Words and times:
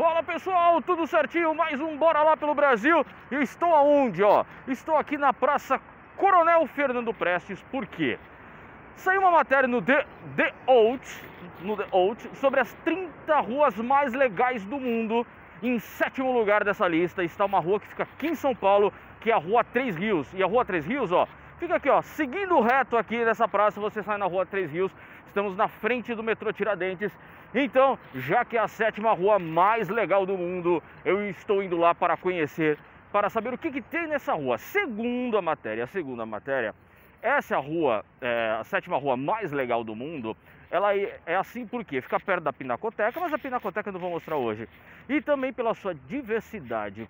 Fala 0.00 0.22
pessoal, 0.22 0.80
tudo 0.80 1.06
certinho? 1.06 1.54
Mais 1.54 1.78
um 1.78 1.94
Bora 1.94 2.22
Lá 2.22 2.34
pelo 2.34 2.54
Brasil. 2.54 3.04
E 3.30 3.34
estou 3.34 3.74
aonde, 3.74 4.22
ó? 4.22 4.46
Estou 4.66 4.96
aqui 4.96 5.18
na 5.18 5.30
Praça 5.30 5.78
Coronel 6.16 6.66
Fernando 6.68 7.12
Prestes, 7.12 7.62
por 7.70 7.86
quê? 7.86 8.18
Saiu 8.96 9.20
uma 9.20 9.30
matéria 9.30 9.68
no 9.68 9.82
The, 9.82 10.06
The 10.36 10.54
Out, 10.66 11.06
no 11.60 11.76
The 11.76 11.86
Out 11.92 12.30
sobre 12.36 12.60
as 12.60 12.72
30 12.82 13.40
ruas 13.40 13.76
mais 13.76 14.14
legais 14.14 14.64
do 14.64 14.80
mundo. 14.80 15.26
Em 15.62 15.78
sétimo 15.78 16.32
lugar 16.32 16.64
dessa 16.64 16.88
lista 16.88 17.22
está 17.22 17.44
uma 17.44 17.60
rua 17.60 17.78
que 17.78 17.88
fica 17.88 18.04
aqui 18.04 18.28
em 18.28 18.34
São 18.34 18.54
Paulo, 18.56 18.90
que 19.20 19.30
é 19.30 19.34
a 19.34 19.38
Rua 19.38 19.62
Três 19.62 19.94
Rios. 19.96 20.32
E 20.32 20.42
a 20.42 20.46
Rua 20.46 20.64
Três 20.64 20.86
Rios, 20.86 21.12
ó, 21.12 21.28
fica 21.58 21.76
aqui, 21.76 21.90
ó, 21.90 22.00
seguindo 22.00 22.58
reto 22.62 22.96
aqui 22.96 23.22
nessa 23.22 23.46
praça, 23.46 23.78
você 23.78 24.02
sai 24.02 24.16
na 24.16 24.24
Rua 24.24 24.46
Três 24.46 24.72
Rios. 24.72 24.90
Estamos 25.26 25.54
na 25.58 25.68
frente 25.68 26.14
do 26.14 26.22
metrô 26.22 26.50
Tiradentes. 26.54 27.12
Então, 27.54 27.98
já 28.14 28.44
que 28.44 28.56
é 28.56 28.60
a 28.60 28.68
sétima 28.68 29.12
rua 29.12 29.38
mais 29.38 29.88
legal 29.88 30.24
do 30.24 30.36
mundo, 30.36 30.82
eu 31.04 31.28
estou 31.28 31.62
indo 31.62 31.76
lá 31.76 31.94
para 31.94 32.16
conhecer, 32.16 32.78
para 33.10 33.28
saber 33.28 33.52
o 33.52 33.58
que, 33.58 33.72
que 33.72 33.82
tem 33.82 34.06
nessa 34.06 34.34
rua. 34.34 34.56
Segundo 34.56 35.36
a 35.36 35.42
matéria, 35.42 35.84
a 35.84 35.88
segunda 35.88 36.24
matéria, 36.24 36.74
essa 37.20 37.58
rua, 37.58 38.04
é, 38.20 38.56
a 38.60 38.64
sétima 38.64 38.96
rua 38.96 39.16
mais 39.16 39.50
legal 39.50 39.82
do 39.82 39.96
mundo. 39.96 40.36
Ela 40.70 40.94
é 40.94 41.34
assim 41.36 41.66
porque 41.66 42.00
fica 42.00 42.20
perto 42.20 42.44
da 42.44 42.52
Pinacoteca, 42.52 43.18
mas 43.18 43.32
a 43.32 43.38
Pinacoteca 43.38 43.88
eu 43.88 43.92
não 43.92 44.00
vou 44.00 44.10
mostrar 44.10 44.36
hoje. 44.36 44.68
E 45.08 45.20
também 45.20 45.52
pela 45.52 45.74
sua 45.74 45.94
diversidade, 45.94 47.08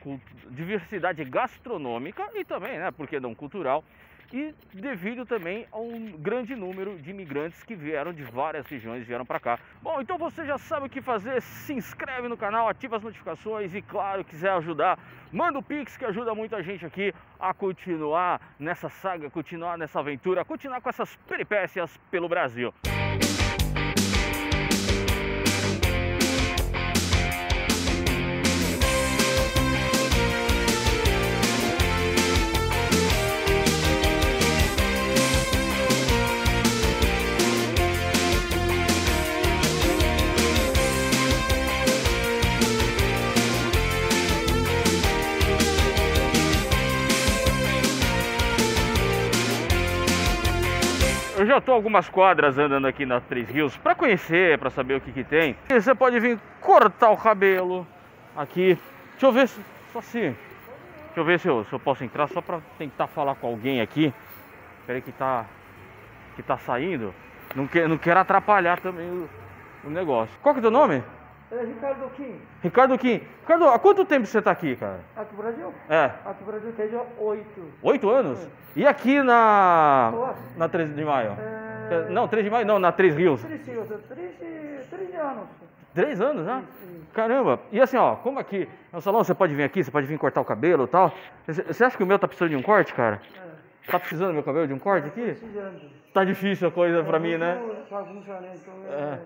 diversidade 0.49 1.23
gastronômica 1.25 2.27
e 2.35 2.45
também, 2.45 2.79
né, 2.79 2.91
por 2.91 3.07
que 3.07 3.21
não 3.21 3.35
cultural 3.35 3.85
e 4.33 4.55
devido 4.73 5.27
também 5.27 5.67
a 5.73 5.79
um 5.79 6.13
grande 6.13 6.55
número 6.55 6.97
de 6.99 7.11
imigrantes 7.11 7.63
que 7.63 7.75
vieram 7.75 8.13
de 8.13 8.23
várias 8.23 8.67
regiões, 8.67 9.07
vieram 9.07 9.27
para 9.27 9.41
cá. 9.41 9.59
Bom, 9.83 10.01
então 10.01 10.17
você 10.17 10.45
já 10.47 10.57
sabe 10.57 10.87
o 10.87 10.89
que 10.89 11.01
fazer, 11.01 11.43
se 11.43 11.73
inscreve 11.75 12.29
no 12.29 12.37
canal, 12.37 12.69
ativa 12.69 12.97
as 12.97 13.03
notificações 13.03 13.75
e 13.75 13.83
claro, 13.83 14.25
quiser 14.25 14.51
ajudar, 14.53 14.99
manda 15.33 15.59
o 15.59 15.63
Pix 15.63 15.97
que 15.97 16.05
ajuda 16.05 16.35
muita 16.35 16.63
gente 16.63 16.87
aqui 16.87 17.13
a 17.39 17.53
continuar 17.53 18.41
nessa 18.59 18.89
saga, 18.89 19.29
continuar 19.29 19.77
nessa 19.77 19.99
aventura, 19.99 20.45
continuar 20.45 20.81
com 20.81 20.89
essas 20.89 21.17
peripécias 21.29 21.97
pelo 22.11 22.29
Brasil. 22.29 22.73
Eu 22.85 23.50
já 51.51 51.59
estou 51.59 51.75
algumas 51.75 52.09
quadras 52.09 52.57
andando 52.59 52.87
aqui 52.87 53.05
na 53.05 53.21
Três 53.21 53.49
Rios 53.49 53.77
para 53.77 53.93
conhecer, 53.95 54.57
para 54.57 54.71
saber 54.71 54.95
o 54.95 55.01
que, 55.01 55.11
que 55.11 55.25
tem. 55.25 55.57
E 55.69 55.81
você 55.81 55.93
pode 55.95 56.21
vir 56.21 56.39
cortar 56.61 57.11
o 57.11 57.17
cabelo 57.17 57.85
aqui. 58.37 58.79
Deixa 59.13 59.27
eu 59.27 59.33
ver 59.33 59.49
se. 59.49 59.61
Só 59.93 60.01
se. 60.01 60.21
Deixa 60.21 60.37
eu 61.17 61.25
ver 61.25 61.41
se 61.41 61.49
eu, 61.49 61.65
se 61.65 61.73
eu 61.73 61.81
posso 61.81 62.05
entrar 62.05 62.29
só 62.29 62.41
para 62.41 62.61
tentar 62.79 63.09
falar 63.09 63.35
com 63.35 63.49
alguém 63.49 63.81
aqui. 63.81 64.15
Peraí 64.87 65.03
que 65.03 65.11
tá. 65.11 65.45
Que 66.37 66.43
tá 66.43 66.57
saindo. 66.57 67.13
Não, 67.57 67.67
quer, 67.67 67.89
não 67.89 67.99
quero 67.99 68.21
atrapalhar 68.21 68.79
também 68.79 69.09
o, 69.09 69.29
o 69.85 69.91
negócio. 69.91 70.33
Qual 70.41 70.55
que 70.55 70.61
é 70.61 70.61
o 70.61 70.63
teu 70.63 70.71
nome? 70.71 71.03
É 71.53 71.65
Ricardo 71.65 72.11
Kim. 72.11 72.41
Ricardo 72.63 72.99
Kim. 72.99 73.21
Ricardo, 73.41 73.69
há 73.69 73.79
quanto 73.79 74.05
tempo 74.05 74.25
você 74.25 74.39
está 74.39 74.53
aqui, 74.53 74.77
cara? 74.77 75.01
Aqui 75.17 75.35
no 75.35 75.43
Brasil? 75.43 75.75
É. 75.89 76.05
Aqui 76.25 76.41
no 76.41 76.47
Brasil 76.47 76.73
já 76.91 77.03
oito. 77.19 77.73
Oito 77.83 78.09
anos? 78.09 78.49
E 78.77 78.87
aqui 78.87 79.21
na. 79.21 80.11
Boa. 80.13 80.35
Na 80.57 80.69
13 80.69 80.95
de 80.95 81.05
maio? 81.05 81.37
É... 81.41 82.09
Não, 82.09 82.29
3 82.29 82.45
de 82.45 82.51
maio 82.51 82.65
não, 82.65 82.79
na 82.79 82.93
Três 82.93 83.17
Rios. 83.17 83.43
Três 83.43 83.69
anos. 83.69 83.89
Três, 84.09 84.37
três 84.89 85.15
anos. 85.17 85.49
Três 85.93 86.21
anos, 86.21 86.47
né? 86.47 86.63
Sim. 86.81 87.05
Caramba! 87.13 87.59
E 87.73 87.81
assim, 87.81 87.97
ó, 87.97 88.15
como 88.15 88.39
aqui 88.39 88.69
é 88.93 88.97
um 88.97 89.01
salão, 89.01 89.25
você 89.25 89.35
pode 89.35 89.53
vir 89.53 89.65
aqui, 89.65 89.83
você 89.83 89.91
pode 89.91 90.07
vir 90.07 90.17
cortar 90.19 90.41
o 90.41 90.45
cabelo 90.45 90.85
e 90.85 90.87
tal. 90.87 91.13
Você 91.49 91.83
acha 91.83 91.97
que 91.97 92.03
o 92.05 92.07
meu 92.07 92.17
tá 92.17 92.29
precisando 92.29 92.51
de 92.51 92.57
um 92.57 92.63
corte, 92.63 92.95
cara? 92.95 93.21
É. 93.35 93.91
Tá 93.91 93.99
precisando 93.99 94.29
do 94.29 94.35
meu 94.35 94.45
cabelo 94.45 94.69
de 94.69 94.73
um 94.73 94.79
corte 94.79 95.09
aqui? 95.09 95.21
Precisando. 95.21 95.81
Tá 96.15 96.25
difícil 96.25 96.69
a 96.69 96.71
coisa 96.71 97.03
pra 97.03 97.19
mim, 97.19 97.37
né? 97.37 97.61
Bagunça, 97.91 98.41
né? 98.41 98.53
Então, 98.55 98.75
É. 98.89 99.19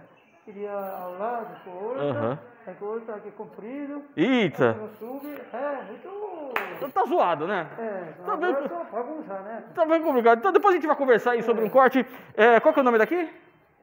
é. 0.47 0.53
Queria 0.53 0.72
ao 0.72 1.19
lado, 1.19 1.56
corta. 1.65 2.03
Aham. 2.03 2.38
Aí 2.66 2.75
corta 2.75 3.12
aqui 3.15 3.31
comprido. 3.32 4.03
Eita! 4.16 4.71
Aí 4.81 4.88
sube. 4.99 5.41
É, 5.53 5.82
muito. 5.87 6.93
Tá 6.93 7.05
zoado, 7.05 7.47
né? 7.47 7.66
É, 7.78 8.12
Tá 8.25 8.37
bem- 8.37 8.55
só 8.69 8.84
bagunça, 8.93 9.34
né? 9.41 9.65
Tá 9.75 9.84
bem 9.87 10.03
complicado. 10.03 10.38
Então 10.38 10.53
depois 10.53 10.75
a 10.75 10.78
gente 10.78 10.87
vai 10.87 10.97
conversar 10.97 11.32
aí 11.32 11.43
sobre 11.43 11.65
um 11.65 11.69
corte. 11.69 12.05
É, 12.37 12.60
qual 12.60 12.72
que 12.72 12.81
é 12.81 12.82
o 12.82 12.84
nome 12.84 12.99
daqui? 12.99 13.28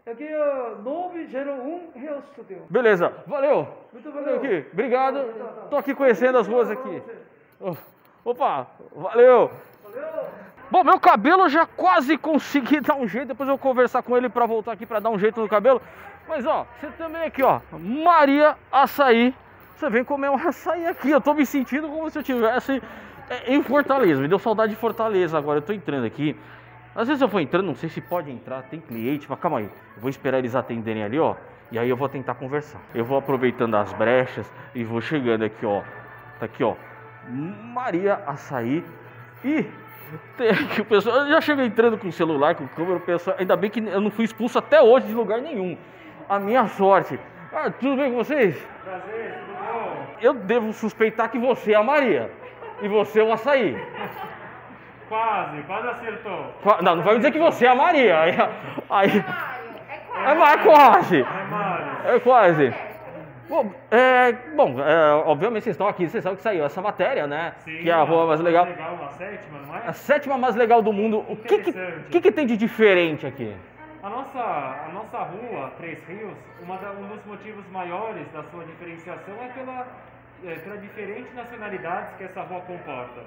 Aqui 0.06 0.28
é 0.28 0.76
901 0.84 1.92
Rio 1.96 2.22
Studio. 2.34 2.64
Beleza, 2.70 3.14
valeu! 3.28 3.68
Muito 3.94 4.12
Valeu 4.12 4.36
valeu. 4.36 4.38
aqui, 4.38 4.68
obrigado. 4.74 5.70
Tô 5.70 5.78
aqui 5.78 5.94
conhecendo 5.94 6.40
as 6.40 6.48
ruas 6.48 6.72
aqui. 6.72 7.04
Opa, 8.26 8.68
valeu! 8.96 9.52
Bom, 10.72 10.86
meu 10.86 11.00
cabelo 11.00 11.50
já 11.50 11.66
quase 11.66 12.18
consegui 12.18 12.80
dar 12.82 12.96
um 12.96 13.08
jeito, 13.08 13.28
depois 13.28 13.48
eu 13.50 13.58
vou 13.58 13.60
conversar 13.60 14.02
com 14.02 14.16
ele 14.16 14.30
pra 14.30 14.46
voltar 14.46 14.72
aqui 14.72 14.86
pra 14.86 15.00
dar 15.00 15.10
um 15.10 15.20
jeito 15.20 15.42
no 15.42 15.50
cabelo. 15.50 15.82
Mas 16.28 16.46
ó, 16.46 16.66
você 16.80 16.88
também 16.98 17.24
aqui, 17.24 17.44
ó, 17.44 17.60
Maria 17.74 18.56
Açaí. 18.72 19.36
Você 19.76 19.90
vem 19.90 20.04
comer 20.04 20.30
um 20.30 20.36
açaí 20.36 20.86
aqui. 20.86 21.10
Eu 21.10 21.20
tô 21.20 21.34
me 21.34 21.44
sentindo 21.44 21.90
como 21.90 22.08
se 22.10 22.20
eu 22.20 22.22
tivesse 22.22 22.82
é, 23.28 23.52
em 23.52 23.64
Fortaleza. 23.64 24.22
Me 24.22 24.28
deu 24.28 24.38
saudade 24.38 24.74
de 24.74 24.80
Fortaleza 24.80 25.36
agora. 25.36 25.58
Eu 25.58 25.64
tô 25.64 25.74
entrando 25.74 26.06
aqui. 26.06 26.38
Às 26.96 27.08
vezes 27.08 27.20
eu 27.20 27.28
vou 27.28 27.42
entrando, 27.42 27.66
não 27.66 27.76
sei 27.76 27.90
se 27.90 28.00
pode 28.00 28.30
entrar, 28.30 28.62
tem 28.62 28.80
cliente, 28.80 29.26
mas 29.28 29.40
calma 29.40 29.58
aí. 29.58 29.66
Eu 29.96 30.02
vou 30.02 30.10
esperar 30.10 30.38
eles 30.38 30.54
atenderem 30.54 31.04
ali, 31.04 31.18
ó. 31.18 31.36
E 31.72 31.80
aí 31.80 31.90
eu 31.90 31.98
vou 31.98 32.08
tentar 32.08 32.36
conversar. 32.36 32.80
Eu 32.94 33.04
vou 33.04 33.18
aproveitando 33.18 33.74
as 33.74 33.92
brechas 33.94 34.46
e 34.76 34.84
vou 34.84 35.02
chegando 35.02 35.44
aqui, 35.44 35.66
ó. 35.66 35.82
Tá 36.40 36.46
aqui, 36.46 36.64
ó. 36.64 36.76
Maria 37.28 38.22
Açaí. 38.28 38.86
E 39.44 39.66
aqui 40.64 40.82
o 40.82 40.86
pessoal. 40.86 41.18
Eu 41.22 41.30
já 41.30 41.42
chego 41.42 41.62
entrando 41.62 41.98
com 41.98 42.08
o 42.08 42.12
celular, 42.12 42.56
com 42.56 42.68
câmera, 42.68 42.98
o 42.98 43.02
pessoal. 43.02 43.36
Ainda 43.40 43.56
bem 43.56 43.70
que 43.70 43.80
eu 43.80 44.02
não 44.02 44.12
fui 44.12 44.26
expulso 44.26 44.58
até 44.60 44.82
hoje 44.82 45.08
de 45.08 45.14
lugar 45.14 45.40
nenhum. 45.42 45.78
A 46.30 46.40
minha 46.40 46.68
sorte. 46.68 47.20
Ah, 47.54 47.70
tudo 47.70 47.98
bem 47.98 48.12
com 48.12 48.18
vocês? 48.18 48.56
Prazer, 48.84 49.34
tudo 49.46 49.74
bom? 49.74 50.06
Eu 50.22 50.34
devo 50.34 50.72
suspeitar 50.74 51.30
que 51.30 51.38
você 51.38 51.74
é 51.74 51.76
a 51.76 51.84
Maria. 51.84 52.32
E 52.82 52.88
você 52.88 53.20
é 53.20 53.24
o 53.24 53.32
açaí. 53.34 53.78
Quase, 55.10 55.62
quase 55.64 55.88
acertou. 55.90 56.54
Qua- 56.64 56.82
Não, 56.82 56.96
não 56.96 57.04
vai 57.04 57.14
me 57.14 57.20
dizer 57.20 57.32
que 57.32 57.40
você 57.40 57.66
é 57.66 57.70
a 57.70 57.76
Maria. 57.76 58.20
Aí, 58.22 58.38
aí 58.90 59.24
É 60.26 60.32
é 60.32 60.34
mais 60.36 60.62
quase. 60.62 61.22
É 61.22 61.46
Mário. 61.50 61.86
É 62.16 62.20
quase. 62.20 62.74
Bom, 63.52 63.70
é, 63.92 64.32
bom 64.56 64.80
é, 64.80 65.12
obviamente 65.26 65.64
vocês 65.64 65.74
estão 65.74 65.86
aqui, 65.86 66.08
vocês 66.08 66.24
sabem 66.24 66.38
que 66.38 66.42
saiu 66.42 66.64
essa 66.64 66.82
matéria, 66.82 67.28
né? 67.28 67.54
Sim, 67.58 67.80
que 67.80 67.90
é 67.90 67.94
a 67.94 68.02
rua 68.02 68.26
mais 68.28 68.40
legal. 68.40 68.64
legal, 68.64 68.94
uma 68.94 69.12
sétima, 69.12 69.60
não 69.68 69.76
é? 69.76 69.88
A 69.88 69.92
sétima 69.92 70.38
mais 70.38 70.56
legal 70.56 70.82
do 70.82 70.94
mundo. 70.94 71.26
O 71.28 71.36
que 71.36 71.58
que, 71.60 71.74
que 72.10 72.22
que 72.22 72.32
tem 72.32 72.48
de 72.48 72.56
diferente 72.56 73.28
aqui? 73.28 73.54
A 74.02 74.10
nossa, 74.10 74.40
a 74.40 74.90
nossa 74.94 75.18
rua, 75.18 75.70
Três 75.78 76.00
Rios, 76.08 76.34
da- 76.66 76.92
um 76.92 77.08
dos 77.14 77.26
motivos 77.26 77.66
maiores 77.74 78.26
da 78.32 78.42
sua 78.44 78.64
diferenciação 78.64 79.34
é 79.44 79.50
pela, 79.50 79.86
é, 80.46 80.56
pela 80.56 80.78
diferentes 80.78 81.36
nacionalidades 81.36 82.16
que 82.18 82.24
essa 82.24 82.44
rua 82.44 82.62
comporta. 82.62 83.20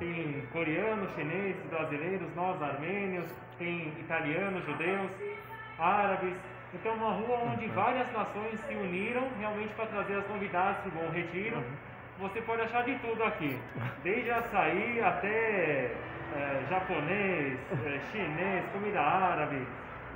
Tem 0.00 0.42
coreanos, 0.52 1.08
chineses, 1.14 1.62
brasileiros, 1.70 2.26
nós 2.34 2.60
armênios, 2.60 3.26
tem 3.60 3.92
italianos, 4.00 4.64
judeus, 4.66 5.12
árabes. 5.78 6.34
Então, 6.74 6.92
uma 6.94 7.12
rua 7.12 7.38
onde 7.52 7.66
várias 7.68 8.06
nações 8.12 8.60
se 8.66 8.74
uniram 8.74 9.22
realmente 9.40 9.72
para 9.74 9.86
trazer 9.86 10.18
as 10.18 10.28
novidades 10.28 10.82
do 10.84 10.90
Bom 10.90 11.08
Retiro. 11.12 11.62
Você 12.20 12.40
pode 12.42 12.62
achar 12.62 12.82
de 12.84 12.94
tudo 12.96 13.22
aqui, 13.24 13.56
desde 14.02 14.30
açaí 14.30 15.00
até 15.02 15.28
é, 16.36 16.60
japonês, 16.68 17.56
é, 17.86 17.98
chinês, 18.10 18.64
comida 18.72 19.00
árabe. 19.00 19.62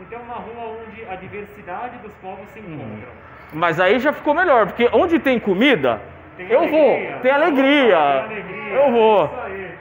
Então, 0.00 0.18
é 0.18 0.22
uma 0.22 0.34
rua 0.34 0.78
onde 0.84 1.04
a 1.08 1.14
diversidade 1.14 1.96
dos 1.98 2.12
povos 2.14 2.48
se 2.50 2.58
encontram. 2.60 3.08
Mas 3.52 3.78
aí 3.78 3.98
já 3.98 4.12
ficou 4.12 4.34
melhor, 4.34 4.66
porque 4.66 4.88
onde 4.92 5.18
tem 5.18 5.38
comida, 5.38 6.00
Tem 6.36 6.48
eu 6.50 6.58
alegria. 6.58 7.10
vou. 7.12 7.20
Tem 7.20 7.30
alegria. 7.30 7.98
Alegria. 8.24 8.72
Eu 8.72 8.90
vou. 8.90 9.40
Aí. 9.44 9.72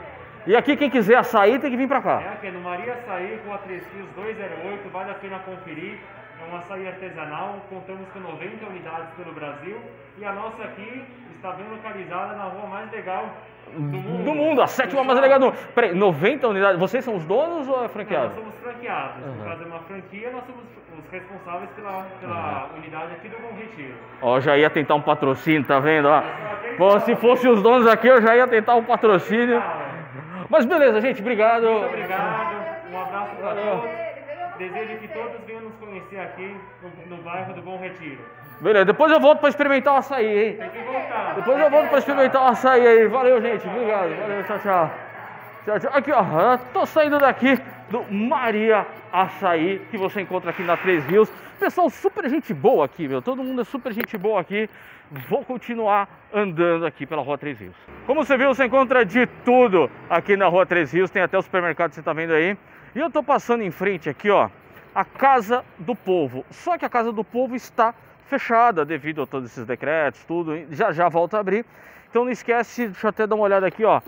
E 0.47 0.56
aqui 0.56 0.75
quem 0.75 0.89
quiser 0.89 1.15
açaí 1.17 1.57
tem 1.59 1.71
que 1.71 1.77
vir 1.77 1.88
pra 1.88 1.97
É 2.00 2.01
cá. 2.01 2.17
aqui 2.33 2.50
no 2.51 2.62
Maria 2.62 2.94
Açaí, 2.94 3.39
Rua 3.45 3.57
Três 3.59 3.83
Rios 3.94 4.09
208, 4.15 4.89
vale 4.89 5.12
a 5.12 5.13
pena 5.15 5.39
conferir. 5.39 5.97
É 6.41 6.53
um 6.53 6.57
açaí 6.57 6.88
artesanal, 6.88 7.57
contamos 7.69 8.07
com 8.09 8.19
90 8.19 8.65
unidades 8.65 9.13
pelo 9.15 9.33
Brasil. 9.33 9.77
E 10.17 10.25
a 10.25 10.33
nossa 10.33 10.63
aqui 10.63 11.05
está 11.35 11.51
bem 11.51 11.67
localizada 11.69 12.33
na 12.35 12.43
rua 12.45 12.67
mais 12.67 12.91
legal 12.91 13.25
do 13.73 13.79
mundo. 13.79 14.23
Do 14.23 14.33
mundo, 14.33 14.61
a 14.61 14.67
sétima 14.67 15.03
mais 15.03 15.19
legal 15.19 15.39
do 15.39 15.45
mundo. 15.47 15.57
Peraí, 15.73 15.93
90 15.93 16.47
unidades. 16.47 16.79
Vocês 16.79 17.03
são 17.05 17.15
os 17.15 17.25
donos 17.25 17.67
ou 17.67 17.79
é 17.79 17.81
Não, 17.83 17.89
franqueado? 17.89 18.25
nós 18.25 18.35
somos 18.35 18.55
franqueados. 18.55 19.23
Uhum. 19.23 19.35
No 19.35 19.43
caso 19.45 19.63
é 19.63 19.65
uma 19.65 19.79
franquia, 19.79 20.31
nós 20.31 20.43
somos 20.45 20.63
os 20.99 21.11
responsáveis 21.11 21.69
pela, 21.71 22.05
pela 22.19 22.69
unidade 22.75 23.13
aqui 23.13 23.29
do 23.29 23.38
Bom 23.38 23.55
Retiro. 23.55 23.93
Ó, 24.21 24.39
já 24.39 24.57
ia 24.57 24.69
tentar 24.69 24.95
um 24.95 25.01
patrocínio, 25.01 25.63
tá 25.63 25.79
vendo? 25.79 26.07
Ó. 26.09 26.21
Pô, 26.77 26.99
se 26.99 27.15
fosse 27.15 27.47
os 27.47 27.61
donos 27.61 27.88
aqui, 27.88 28.07
eu 28.07 28.21
já 28.21 28.35
ia 28.35 28.47
tentar 28.47 28.75
um 28.75 28.83
patrocínio. 28.83 29.61
Mas 30.49 30.65
beleza, 30.65 30.99
gente, 30.99 31.21
obrigado. 31.21 31.65
Muito 31.65 31.85
obrigado, 31.85 32.55
um 32.91 33.01
abraço 33.01 33.35
para 33.35 33.55
todos. 33.55 34.10
Desejo 34.61 34.99
que 34.99 35.07
todos 35.07 35.41
venham 35.47 35.61
nos 35.61 35.73
conhecer 35.77 36.19
aqui 36.19 36.55
no, 36.83 37.15
no 37.15 37.23
bairro 37.23 37.51
do 37.55 37.63
Bom 37.63 37.79
Retiro. 37.79 38.19
Beleza, 38.59 38.85
depois 38.85 39.11
eu 39.11 39.19
volto 39.19 39.39
pra 39.39 39.49
experimentar 39.49 39.95
o 39.95 39.97
açaí, 39.97 40.49
hein? 40.49 40.55
Tem 40.55 40.69
que 40.69 40.77
voltar. 40.83 41.33
Depois 41.33 41.59
eu 41.59 41.69
volto 41.71 41.89
pra 41.89 41.97
experimentar 41.97 42.43
o 42.43 42.45
açaí 42.45 42.85
aí. 42.85 43.07
Valeu, 43.07 43.41
gente. 43.41 43.67
Obrigado. 43.67 44.15
Valeu, 44.15 44.43
tchau, 44.43 44.59
tchau. 44.59 44.91
Tchau, 45.65 45.79
tchau. 45.79 45.91
Aqui, 45.95 46.11
ó. 46.11 46.57
Tô 46.71 46.85
saindo 46.85 47.17
daqui 47.17 47.57
do 47.89 48.03
Maria 48.13 48.85
Açaí, 49.11 49.81
que 49.89 49.97
você 49.97 50.21
encontra 50.21 50.51
aqui 50.51 50.61
na 50.61 50.77
Três 50.77 51.03
Rios. 51.07 51.27
Pessoal, 51.59 51.89
super 51.89 52.29
gente 52.29 52.53
boa 52.53 52.85
aqui, 52.85 53.07
meu. 53.07 53.19
Todo 53.19 53.43
mundo 53.43 53.61
é 53.61 53.63
super 53.63 53.91
gente 53.91 54.15
boa 54.15 54.41
aqui. 54.41 54.69
Vou 55.27 55.43
continuar 55.43 56.07
andando 56.31 56.85
aqui 56.85 57.07
pela 57.07 57.23
Rua 57.23 57.35
Três 57.35 57.59
Rios. 57.59 57.75
Como 58.05 58.23
você 58.23 58.37
viu, 58.37 58.53
você 58.53 58.65
encontra 58.65 59.03
de 59.03 59.25
tudo 59.43 59.89
aqui 60.07 60.37
na 60.37 60.45
Rua 60.45 60.67
Três 60.67 60.93
Rios. 60.93 61.09
Tem 61.09 61.23
até 61.23 61.35
o 61.35 61.41
supermercado 61.41 61.89
que 61.89 61.95
você 61.95 62.03
tá 62.03 62.13
vendo 62.13 62.33
aí. 62.33 62.55
E 62.93 62.99
eu 62.99 63.09
tô 63.09 63.23
passando 63.23 63.63
em 63.63 63.71
frente 63.71 64.09
aqui, 64.09 64.29
ó, 64.29 64.49
a 64.93 65.05
Casa 65.05 65.63
do 65.79 65.95
Povo. 65.95 66.45
Só 66.51 66.77
que 66.77 66.83
a 66.83 66.89
Casa 66.89 67.13
do 67.13 67.23
Povo 67.23 67.55
está 67.55 67.95
fechada 68.25 68.83
devido 68.83 69.21
a 69.21 69.25
todos 69.25 69.49
esses 69.49 69.65
decretos, 69.65 70.25
tudo. 70.25 70.65
Já 70.71 70.91
já 70.91 71.07
volta 71.07 71.38
a 71.38 71.39
abrir. 71.39 71.65
Então 72.09 72.25
não 72.25 72.31
esquece, 72.31 72.88
deixa 72.88 73.07
eu 73.07 73.09
até 73.09 73.25
dar 73.25 73.35
uma 73.35 73.45
olhada 73.45 73.65
aqui, 73.65 73.85
ó. 73.85 74.01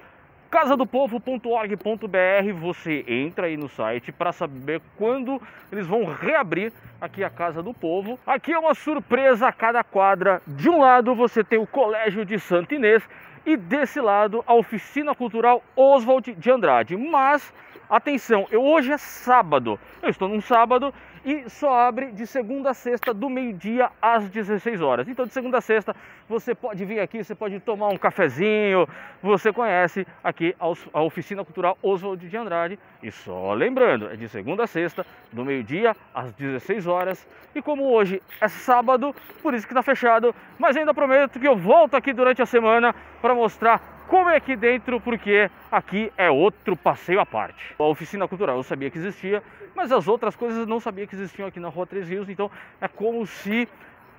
casadopovo.org.br, 0.51 2.53
você 2.59 3.05
entra 3.07 3.47
aí 3.47 3.55
no 3.55 3.69
site 3.69 4.11
para 4.11 4.33
saber 4.33 4.81
quando 4.97 5.41
eles 5.71 5.87
vão 5.87 6.03
reabrir 6.03 6.73
aqui 6.99 7.23
a 7.23 7.29
Casa 7.29 7.63
do 7.63 7.73
Povo. 7.73 8.19
Aqui 8.27 8.51
é 8.51 8.59
uma 8.59 8.75
surpresa 8.75 9.47
a 9.47 9.53
cada 9.53 9.81
quadra. 9.81 10.41
De 10.45 10.69
um 10.69 10.81
lado 10.81 11.15
você 11.15 11.41
tem 11.41 11.57
o 11.57 11.65
Colégio 11.65 12.25
de 12.25 12.37
Santo 12.37 12.75
Inês 12.75 13.01
e 13.45 13.55
desse 13.55 14.01
lado 14.01 14.43
a 14.45 14.53
Oficina 14.53 15.15
Cultural 15.15 15.63
Oswald 15.73 16.33
de 16.33 16.51
Andrade. 16.51 16.97
Mas 16.97 17.53
atenção, 17.97 18.47
eu 18.51 18.63
hoje 18.63 18.91
é 18.91 18.97
sábado. 18.97 19.79
Eu 20.01 20.09
estou 20.09 20.27
num 20.27 20.41
sábado 20.41 20.93
e 21.25 21.49
só 21.49 21.73
abre 21.73 22.11
de 22.11 22.27
segunda 22.27 22.71
a 22.71 22.73
sexta, 22.73 23.13
do 23.13 23.29
meio-dia 23.29 23.89
às 24.01 24.29
16 24.29 24.81
horas. 24.81 25.07
Então, 25.07 25.25
de 25.25 25.31
segunda 25.31 25.59
a 25.59 25.61
sexta, 25.61 25.95
você 26.27 26.53
pode 26.53 26.83
vir 26.83 26.99
aqui, 26.99 27.23
você 27.23 27.33
pode 27.33 27.59
tomar 27.61 27.87
um 27.87 27.97
cafezinho. 27.97 28.87
Você 29.21 29.53
conhece 29.53 30.05
aqui 30.21 30.53
a 30.93 31.01
Oficina 31.01 31.45
Cultural 31.45 31.77
Oswald 31.81 32.27
de 32.27 32.35
Andrade. 32.35 32.77
E 33.01 33.09
só 33.09 33.53
lembrando, 33.53 34.09
é 34.09 34.15
de 34.15 34.27
segunda 34.27 34.65
a 34.65 34.67
sexta, 34.67 35.05
do 35.31 35.45
meio-dia 35.45 35.95
às 36.13 36.33
16 36.33 36.87
horas. 36.87 37.25
E 37.55 37.61
como 37.61 37.89
hoje 37.89 38.21
é 38.41 38.47
sábado, 38.47 39.15
por 39.41 39.53
isso 39.53 39.65
que 39.65 39.73
está 39.73 39.83
fechado. 39.83 40.35
Mas 40.59 40.75
ainda 40.75 40.93
prometo 40.93 41.39
que 41.39 41.47
eu 41.47 41.55
volto 41.55 41.95
aqui 41.95 42.11
durante 42.11 42.41
a 42.41 42.45
semana 42.45 42.93
para 43.21 43.33
mostrar 43.33 44.02
como 44.13 44.29
é 44.29 44.35
aqui 44.35 44.55
dentro, 44.55 45.01
porque 45.01 45.49
aqui 45.71 46.13
é 46.15 46.29
outro 46.29 46.77
passeio 46.77 47.19
à 47.19 47.25
parte. 47.25 47.73
A 47.79 47.83
oficina 47.85 48.27
cultural 48.27 48.57
eu 48.57 48.61
sabia 48.61 48.91
que 48.91 48.99
existia, 48.99 49.41
mas 49.75 49.91
as 49.91 50.07
outras 50.07 50.35
coisas 50.35 50.59
eu 50.59 50.67
não 50.67 50.79
sabia 50.79 51.07
que 51.07 51.15
existiam 51.15 51.47
aqui 51.47 51.59
na 51.59 51.67
Rua 51.67 51.87
Três 51.87 52.07
Rios, 52.07 52.29
então 52.29 52.51
é 52.79 52.87
como 52.87 53.25
se 53.25 53.67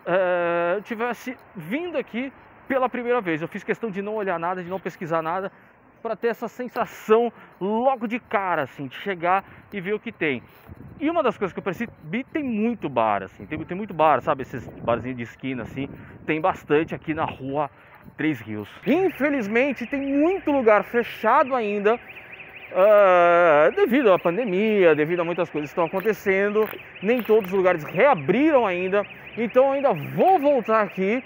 eh, 0.05 0.75
eu 0.79 0.83
tivesse 0.83 1.37
vindo 1.55 1.97
aqui 1.97 2.33
pela 2.67 2.89
primeira 2.89 3.21
vez. 3.21 3.41
Eu 3.41 3.47
fiz 3.47 3.63
questão 3.63 3.89
de 3.89 4.03
não 4.03 4.17
olhar 4.17 4.37
nada, 4.37 4.65
de 4.65 4.69
não 4.69 4.81
pesquisar 4.81 5.23
nada, 5.23 5.53
para 6.03 6.17
ter 6.17 6.27
essa 6.27 6.49
sensação 6.49 7.33
logo 7.61 8.09
de 8.09 8.19
cara, 8.19 8.63
assim, 8.63 8.89
de 8.89 8.97
chegar 8.97 9.45
e 9.73 9.81
ver 9.81 9.95
o 9.95 10.01
que 10.01 10.11
tem. 10.11 10.43
E 10.99 11.09
uma 11.09 11.23
das 11.23 11.39
coisas 11.39 11.53
que 11.53 11.61
eu 11.61 11.63
percebi, 11.63 12.25
tem 12.33 12.43
muito 12.43 12.89
bar, 12.89 13.23
assim, 13.23 13.47
tem, 13.47 13.65
tem 13.65 13.77
muito 13.77 13.95
bar, 13.95 14.21
sabe, 14.21 14.43
esses 14.43 14.69
barzinhos 14.83 15.17
de 15.17 15.23
esquina, 15.23 15.63
assim, 15.63 15.89
tem 16.27 16.41
bastante 16.41 16.97
aqui 16.97 17.15
na 17.15 17.25
rua 17.25 17.71
Três 18.17 18.41
Rios. 18.41 18.69
Infelizmente, 18.87 19.87
tem 19.87 20.01
muito 20.01 20.53
lugar 20.53 20.85
fechado 20.85 21.55
ainda, 21.55 21.99
ah, 22.73 23.71
devido 23.75 24.13
à 24.13 24.19
pandemia, 24.19 24.95
devido 24.95 25.21
a 25.21 25.25
muitas 25.25 25.51
coisas 25.51 25.71
que 25.71 25.73
estão 25.73 25.85
acontecendo, 25.85 26.69
nem 27.03 27.23
todos 27.23 27.51
os 27.51 27.57
lugares 27.57 27.83
reabriram 27.85 28.67
ainda, 28.67 29.05
então 29.37 29.73
ainda 29.73 29.93
vou 29.93 30.39
voltar 30.39 30.83
aqui 30.83 31.25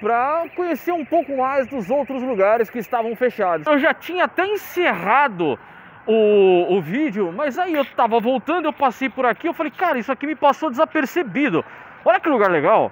para 0.00 0.46
conhecer 0.56 0.92
um 0.92 1.04
pouco 1.04 1.36
mais 1.36 1.66
dos 1.66 1.88
outros 1.90 2.22
lugares 2.22 2.68
que 2.68 2.78
estavam 2.78 3.14
fechados. 3.14 3.66
Eu 3.66 3.78
já 3.78 3.94
tinha 3.94 4.24
até 4.24 4.44
encerrado 4.46 5.58
o, 6.06 6.76
o 6.76 6.80
vídeo, 6.80 7.30
mas 7.32 7.58
aí 7.58 7.74
eu 7.74 7.84
tava 7.84 8.18
voltando, 8.18 8.66
eu 8.66 8.72
passei 8.72 9.08
por 9.08 9.24
aqui, 9.24 9.46
eu 9.46 9.54
falei, 9.54 9.70
cara, 9.70 9.98
isso 9.98 10.10
aqui 10.10 10.26
me 10.26 10.34
passou 10.34 10.70
desapercebido. 10.70 11.64
Olha 12.04 12.18
que 12.18 12.28
lugar 12.28 12.50
legal. 12.50 12.90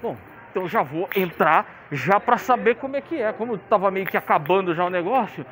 Bom, 0.00 0.16
então 0.50 0.68
já 0.68 0.82
vou 0.82 1.08
entrar 1.16 1.79
já 1.90 2.20
para 2.20 2.36
saber 2.38 2.76
como 2.76 2.96
é 2.96 3.00
que 3.00 3.20
é, 3.20 3.32
como 3.32 3.58
tava 3.58 3.90
meio 3.90 4.06
que 4.06 4.16
acabando 4.16 4.74
já 4.74 4.84
o 4.84 4.90
negócio. 4.90 5.44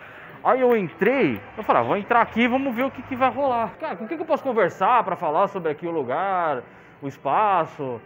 Aí 0.45 0.61
eu 0.61 0.77
entrei, 0.77 1.41
eu 1.57 1.65
falei, 1.65 1.83
ah, 1.83 1.85
vou 1.85 1.97
entrar 1.97 2.21
aqui, 2.21 2.47
vamos 2.47 2.75
ver 2.75 2.85
o 2.85 2.91
que, 2.91 3.03
que 3.03 3.17
vai 3.17 3.29
rolar. 3.31 3.73
Cara, 3.81 3.97
com 3.97 4.07
quem 4.07 4.17
que 4.17 4.23
eu 4.23 4.27
posso 4.27 4.43
conversar 4.43 5.03
para 5.03 5.17
falar 5.17 5.49
sobre 5.49 5.71
aqui 5.73 5.87
o 5.87 5.91
lugar, 5.91 6.63
o 7.03 7.09
espaço? 7.09 8.01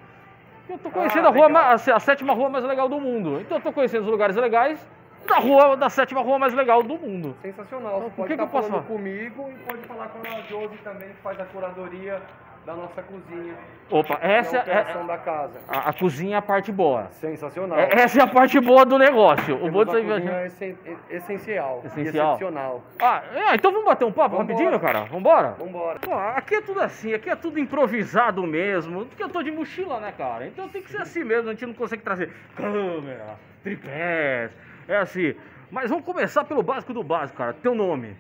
Eu 0.69 0.79
tô 0.79 0.91
conhecendo 0.91 1.27
Ah, 1.27 1.31
a 1.31 1.33
rua, 1.33 1.47
a, 1.59 1.75
a 1.75 2.01
sétima 2.01 2.33
rua 2.33 2.49
mais 2.49 2.65
legal 2.65 2.89
do 2.89 2.99
mundo. 2.99 3.39
Então 3.41 3.59
eu 3.59 3.63
tô 3.63 3.71
conhecendo 3.73 4.05
os 4.05 4.09
lugares 4.11 4.35
legais 4.37 4.85
da 5.29 5.39
rua, 5.39 5.77
da 5.77 5.91
sétima 5.91 6.23
rua 6.23 6.39
mais 6.39 6.55
legal 6.55 6.83
do 6.83 6.97
mundo. 6.97 7.37
Sensacional. 7.43 7.97
Então, 7.99 8.09
Você 8.09 8.17
pode 8.17 8.29
quem 8.29 8.37
que 8.37 8.43
estar 8.43 8.45
eu 8.45 8.49
posso 8.49 8.69
falando 8.69 8.87
falar? 8.87 8.99
comigo 8.99 9.51
e 9.51 9.65
pode 9.65 9.83
falar 9.87 10.09
com 10.09 10.19
a 10.27 10.41
Josi 10.49 10.77
também, 10.79 11.09
que 11.11 11.23
faz 11.23 11.39
a 11.39 11.45
curadoria 11.45 12.23
da 12.65 12.75
nossa 12.75 13.03
cozinha. 13.03 13.55
Opa, 13.91 14.19
essa 14.23 14.57
e 14.57 14.59
a 14.59 14.61
é, 14.61 14.63
operação 14.63 15.07
da 15.07 15.19
casa. 15.19 15.61
a, 15.69 15.91
a 15.91 15.93
cozinha 15.93 16.37
é 16.37 16.39
a 16.39 16.43
parte 16.43 16.71
boa. 16.73 17.09
Sensacional. 17.13 17.79
É- 17.79 17.89
essa 17.93 18.21
é 18.21 18.23
a 18.23 18.27
parte 18.27 18.59
boa 18.61 18.87
do 18.87 18.97
negócio. 18.99 19.57
O 19.57 19.59
Temos 19.69 19.73
bom 19.87 20.21
de 20.21 20.29
a 20.31 20.47
essen- 20.47 20.79
e- 20.87 21.17
essencial. 21.17 21.83
Essencial. 21.85 22.35
excepcional. 22.35 22.83
Ah, 23.01 23.23
é, 23.35 23.55
então 23.57 23.73
vamos 23.73 23.87
bater 23.87 24.05
um 24.05 24.13
papo 24.13 24.37
Vambora. 24.37 24.55
rapidinho, 24.55 24.81
cara? 24.81 25.01
Vambora? 25.05 25.49
Vambora. 25.59 25.99
Pô, 25.99 26.15
aqui 26.15 26.55
é 26.55 26.61
tudo 26.63 26.81
assim, 26.81 27.13
aqui 27.13 27.29
é 27.29 27.37
tudo 27.37 27.59
improvisado 27.59 28.43
mesmo, 28.47 29.07
porque 29.07 29.23
eu 29.23 29.29
tô 29.29 29.43
de 29.43 29.51
mochila, 29.51 29.99
né, 30.01 30.13
cara? 30.17 30.47
Então 30.47 30.69
tem 30.69 30.81
que 30.83 30.91
ser 30.91 31.03
assim 31.03 31.25
mesmo, 31.25 31.49
a 31.51 31.53
gente 31.53 31.67
não 31.67 31.75
consegue 31.75 32.03
trazer 32.03 32.31
câmera, 32.57 33.37
tripés, 33.63 34.53
é 34.89 34.97
assim. 34.97 35.35
Mas 35.71 35.91
vamos 35.91 36.05
começar 36.05 36.45
pelo 36.45 36.63
básico 36.63 36.93
do 36.95 37.03
básico, 37.03 37.39
cara. 37.39 37.53
Teu 37.55 37.75
nome. 37.75 38.15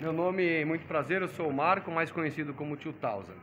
Meu 0.00 0.12
nome, 0.12 0.64
muito 0.64 0.86
prazer, 0.86 1.22
eu 1.22 1.28
sou 1.28 1.48
o 1.48 1.52
Marco, 1.52 1.90
mais 1.90 2.10
conhecido 2.10 2.52
como 2.54 2.76
Tio 2.76 2.92
Thousand. 2.92 3.34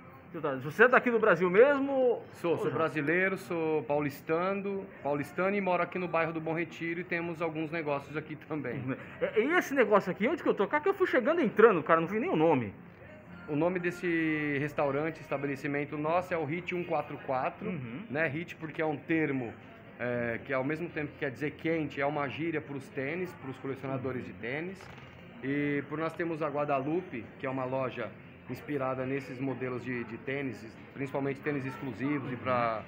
Você 0.64 0.86
é 0.86 0.88
daqui 0.88 1.12
do 1.12 1.20
Brasil 1.20 1.50
mesmo? 1.50 2.22
Sou, 2.40 2.58
sou 2.58 2.72
brasileiro, 2.72 3.38
sou 3.38 3.84
paulistano, 3.84 4.86
paulistano 5.04 5.54
e 5.58 5.60
moro 5.60 5.84
aqui 5.84 6.00
no 6.00 6.08
bairro 6.08 6.32
do 6.32 6.40
Bom 6.40 6.54
Retiro 6.54 7.02
e 7.02 7.04
temos 7.04 7.42
alguns 7.42 7.70
negócios 7.70 8.16
aqui 8.16 8.38
também. 8.48 8.82
É, 9.20 9.42
E 9.42 9.52
esse 9.58 9.74
negócio 9.74 10.10
aqui, 10.10 10.30
onde 10.30 10.42
que 10.42 10.48
eu 10.48 10.54
tô? 10.54 10.66
Cara, 10.68 10.82
que 10.82 10.88
eu 10.88 10.94
fui 10.94 11.06
chegando 11.08 11.42
e 11.42 11.44
entrando, 11.46 11.84
cara, 11.84 12.00
não 12.00 12.08
vi 12.08 12.18
nem 12.18 12.30
o 12.30 12.36
nome. 12.38 12.74
O 13.50 13.58
nome 13.58 13.78
desse 13.78 14.58
restaurante, 14.62 15.20
estabelecimento 15.20 15.98
nosso 15.98 16.34
é 16.34 16.38
o 16.38 16.46
HIT 16.46 16.70
144, 16.76 17.68
Uhum. 17.68 18.04
né? 18.10 18.26
HIT 18.28 18.56
porque 18.56 18.82
é 18.82 18.86
um 18.86 18.96
termo 18.96 19.54
é, 20.00 20.40
que 20.46 20.54
ao 20.54 20.64
mesmo 20.64 20.88
tempo 20.88 21.12
que 21.12 21.20
quer 21.20 21.32
dizer 21.32 21.52
quente, 21.52 22.00
é 22.00 22.06
uma 22.06 22.30
gíria 22.30 22.62
para 22.62 22.78
os 22.78 22.88
tênis, 22.90 23.30
para 23.34 23.52
os 23.52 23.58
colecionadores 23.58 24.26
de 24.26 24.32
tênis. 24.34 24.78
E 25.44 25.84
por 25.90 25.98
nós 26.00 26.14
temos 26.14 26.42
a 26.42 26.48
Guadalupe, 26.48 27.26
que 27.38 27.46
é 27.46 27.50
uma 27.50 27.66
loja 27.66 28.10
inspirada 28.52 29.06
nesses 29.06 29.40
modelos 29.40 29.84
de, 29.84 30.04
de 30.04 30.18
tênis, 30.20 30.58
principalmente 30.94 31.40
tênis 31.40 31.66
exclusivos 31.66 32.32
e 32.32 32.36
para 32.36 32.82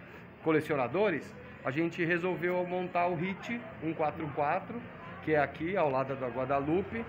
colecionadores, 0.44 1.34
a 1.64 1.72
gente 1.72 2.04
resolveu 2.04 2.66
montar 2.66 3.08
o 3.08 3.16
HIT 3.16 3.60
144, 3.82 4.76
que 5.24 5.34
é 5.34 5.40
aqui 5.40 5.78
ao 5.78 5.90
lado 5.90 6.16
da 6.16 6.28
Guadalupe, 6.28 7.06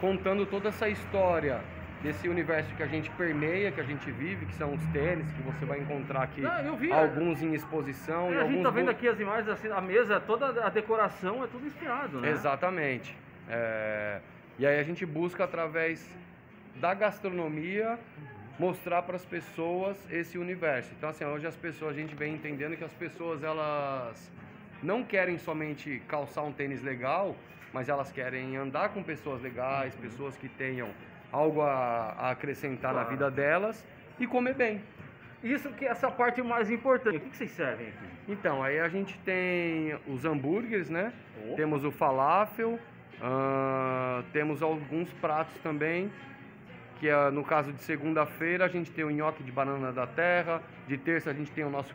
contando 0.00 0.46
toda 0.46 0.68
essa 0.68 0.88
história 0.88 1.60
desse 2.02 2.28
universo 2.28 2.72
que 2.76 2.82
a 2.82 2.86
gente 2.86 3.10
permeia, 3.10 3.72
que 3.72 3.80
a 3.80 3.84
gente 3.84 4.08
vive, 4.12 4.46
que 4.46 4.54
são 4.54 4.72
os 4.72 4.86
tênis, 4.86 5.26
que 5.32 5.42
você 5.42 5.64
vai 5.64 5.80
encontrar 5.80 6.22
aqui 6.22 6.42
eu 6.64 6.76
vi, 6.76 6.92
alguns 6.92 7.42
em 7.42 7.54
exposição 7.54 8.32
e 8.32 8.36
a 8.36 8.42
gente 8.42 8.50
alguns 8.50 8.62
tá 8.62 8.70
vendo 8.70 8.90
aqui 8.90 9.08
as 9.08 9.18
imagens, 9.18 9.48
assim, 9.48 9.68
a 9.68 9.80
mesa, 9.80 10.20
toda 10.20 10.64
a 10.64 10.68
decoração 10.68 11.42
é 11.42 11.48
tudo 11.48 11.66
inspirado, 11.66 12.20
né? 12.20 12.30
Exatamente. 12.30 13.16
É, 13.48 14.20
E 14.58 14.66
aí 14.66 14.78
a 14.78 14.82
gente 14.84 15.04
busca 15.04 15.42
através 15.42 16.08
da 16.80 16.94
gastronomia 16.94 17.98
mostrar 18.58 19.02
para 19.02 19.16
as 19.16 19.24
pessoas 19.24 19.96
esse 20.10 20.36
universo. 20.38 20.90
Então 20.96 21.08
assim, 21.10 21.24
hoje 21.24 21.46
as 21.46 21.56
pessoas 21.56 21.96
a 21.96 21.98
gente 22.00 22.14
vem 22.14 22.34
entendendo 22.34 22.76
que 22.76 22.84
as 22.84 22.92
pessoas 22.92 23.42
elas 23.42 24.30
não 24.82 25.02
querem 25.04 25.38
somente 25.38 26.00
calçar 26.08 26.42
um 26.42 26.52
tênis 26.52 26.82
legal, 26.82 27.36
mas 27.72 27.88
elas 27.88 28.10
querem 28.10 28.56
andar 28.56 28.90
com 28.90 29.02
pessoas 29.02 29.40
legais, 29.42 29.94
pessoas 29.96 30.36
que 30.36 30.48
tenham 30.48 30.88
algo 31.32 31.60
a, 31.62 32.14
a 32.18 32.30
acrescentar 32.30 32.92
na 32.94 33.00
Claro. 33.00 33.10
vida 33.10 33.30
delas 33.30 33.84
e 34.18 34.26
comer 34.26 34.54
bem. 34.54 34.80
Isso 35.42 35.70
que 35.70 35.84
é 35.84 35.88
essa 35.88 36.10
parte 36.10 36.42
mais 36.42 36.68
importante. 36.68 37.18
O 37.18 37.20
que, 37.20 37.30
que 37.30 37.36
vocês 37.36 37.50
servem 37.52 37.88
aqui? 37.88 38.06
Então, 38.28 38.60
aí 38.62 38.80
a 38.80 38.88
gente 38.88 39.16
tem 39.20 39.96
os 40.08 40.24
hambúrgueres, 40.24 40.90
né? 40.90 41.12
Opa. 41.44 41.54
Temos 41.56 41.84
o 41.84 41.92
falafel, 41.92 42.78
ah, 43.22 44.22
temos 44.32 44.62
alguns 44.62 45.12
pratos 45.14 45.54
também, 45.62 46.10
que 46.98 47.08
é, 47.08 47.30
no 47.30 47.44
caso 47.44 47.72
de 47.72 47.80
segunda-feira 47.82 48.64
a 48.64 48.68
gente 48.68 48.90
tem 48.90 49.04
o 49.04 49.10
nhoque 49.10 49.42
de 49.42 49.52
banana 49.52 49.92
da 49.92 50.06
terra, 50.06 50.62
de 50.86 50.96
terça 50.98 51.30
a 51.30 51.34
gente 51.34 51.50
tem 51.50 51.64
o 51.64 51.70
nosso 51.70 51.94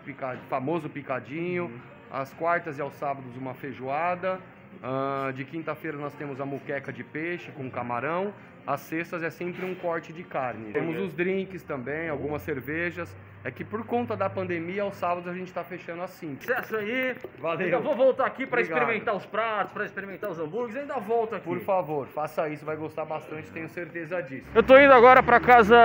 famoso 0.50 0.90
picadinho, 0.90 1.72
às 2.12 2.34
quartas 2.34 2.78
e 2.78 2.82
aos 2.82 2.94
sábados 2.94 3.36
uma 3.36 3.54
feijoada, 3.54 4.40
ah, 4.82 5.32
de 5.36 5.44
quinta-feira 5.46 5.98
nós 5.98 6.14
temos 6.14 6.40
a 6.40 6.46
muqueca 6.46 6.92
de 6.92 7.04
peixe 7.04 7.52
com 7.52 7.70
camarão, 7.70 8.34
às 8.66 8.82
sextas 8.82 9.22
é 9.24 9.30
sempre 9.30 9.66
um 9.66 9.76
corte 9.76 10.14
de 10.14 10.24
carne. 10.24 10.72
Temos 10.72 10.98
os 10.98 11.14
drinks 11.14 11.64
também, 11.64 12.10
algumas 12.10 12.42
cervejas. 12.42 13.14
É 13.46 13.52
que 13.52 13.66
por 13.66 13.86
conta 13.86 14.16
da 14.16 14.30
pandemia, 14.30 14.84
aos 14.84 14.96
sábados 14.96 15.28
a 15.28 15.34
gente 15.34 15.48
está 15.48 15.66
fechando 15.66 16.08
5. 16.08 16.44
Sucesso 16.44 16.78
aí. 16.78 17.14
Valeu. 17.40 17.66
Ainda 17.66 17.80
vou 17.80 17.94
voltar 17.94 18.26
aqui 18.26 18.48
para 18.48 18.62
experimentar 18.62 19.14
os 19.14 19.26
pratos, 19.26 19.74
para 19.74 19.84
experimentar 19.84 20.30
os 20.32 20.40
hambúrgueres. 20.40 20.78
Ainda 20.78 20.98
volto 20.98 21.36
aqui. 21.36 21.44
Por 21.44 21.60
favor, 21.60 22.08
faça 22.08 22.48
isso, 22.48 22.66
vai 22.66 22.78
gostar 22.78 23.04
bastante, 23.04 23.52
tenho 23.52 23.68
certeza 23.68 24.22
disso. 24.24 24.46
Eu 24.56 24.64
tô 24.64 24.80
indo 24.80 24.94
agora 24.94 25.22
para 25.22 25.42
casa 25.42 25.76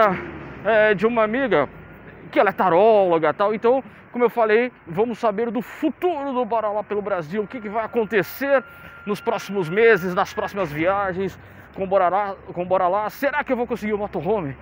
é, 0.65 0.95
de 0.95 1.05
uma 1.05 1.25
amiga 1.25 1.69
que 2.31 2.39
ela 2.39 2.51
é 2.51 2.53
taróloga 2.53 3.31
e 3.31 3.35
tal. 3.35 3.53
Então, 3.53 3.83
como 4.13 4.25
eu 4.25 4.31
falei, 4.31 4.71
vamos 4.87 5.19
saber 5.19 5.51
do 5.51 5.61
futuro 5.61 6.33
do 6.33 6.45
Bora 6.45 6.69
Lá 6.69 6.85
pelo 6.85 7.03
Brasil, 7.03 7.43
o 7.43 7.47
que, 7.47 7.61
que 7.61 7.69
vai 7.69 7.85
acontecer 7.85 8.63
nos 9.05 9.21
próximos 9.21 9.69
meses, 9.69 10.15
nas 10.15 10.33
próximas 10.33 10.71
viagens 10.71 11.37
com 11.75 11.87
Bora 11.87 12.09
Lá. 12.09 12.35
Com 12.53 12.65
Bora 12.65 12.89
Lá. 12.89 13.09
Será 13.11 13.43
que 13.45 13.53
eu 13.53 13.57
vou 13.57 13.67
conseguir 13.67 13.93
o 13.93 13.99
motorhome? 13.99 14.57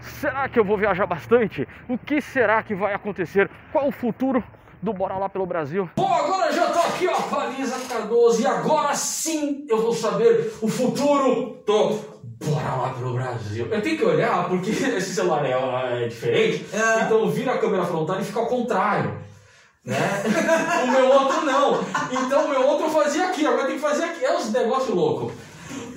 Será 0.00 0.48
que 0.48 0.58
eu 0.58 0.64
vou 0.64 0.76
viajar 0.76 1.06
bastante? 1.06 1.66
O 1.88 1.98
que 1.98 2.20
será 2.20 2.62
que 2.62 2.74
vai 2.74 2.94
acontecer? 2.94 3.50
Qual 3.72 3.88
o 3.88 3.92
futuro 3.92 4.42
do 4.80 4.92
Bora 4.92 5.16
Lá 5.16 5.28
pelo 5.28 5.44
Brasil? 5.46 5.90
Bom, 5.96 6.12
agora 6.14 6.52
já 6.52 6.66
tô 6.70 6.78
aqui, 6.78 7.08
ó, 7.08 7.14
com 7.14 7.40
a 7.40 7.46
Lisa 7.46 7.76
Cardoso, 7.88 8.40
e 8.40 8.46
agora 8.46 8.94
sim 8.94 9.66
eu 9.68 9.82
vou 9.82 9.92
saber 9.92 10.52
o 10.62 10.68
futuro 10.68 11.58
do 11.66 11.98
Bora 12.44 12.74
Lá 12.76 12.90
pelo 12.90 13.14
Brasil. 13.14 13.66
Eu 13.72 13.82
tenho 13.82 13.98
que 13.98 14.04
olhar 14.04 14.48
porque 14.48 14.70
esse 14.96 15.14
celular 15.14 15.44
é, 15.44 16.04
é 16.04 16.06
diferente, 16.06 16.64
É. 16.72 17.02
então 17.02 17.28
vira 17.28 17.54
a 17.54 17.58
câmera 17.58 17.84
frontal 17.84 18.20
e 18.20 18.24
fica 18.24 18.38
ao 18.38 18.46
contrário. 18.46 19.18
Né? 19.84 19.96
o 20.84 20.90
meu 20.92 21.08
outro 21.08 21.44
não. 21.44 21.80
Então 22.12 22.44
o 22.44 22.48
meu 22.50 22.66
outro 22.68 22.86
eu 22.86 22.90
fazia 22.90 23.26
aqui, 23.30 23.44
agora 23.46 23.66
tem 23.66 23.76
que 23.76 23.80
fazer 23.82 24.04
aqui. 24.04 24.24
É 24.24 24.36
uns 24.36 24.52
negócios 24.52 24.94
loucos. 24.94 25.32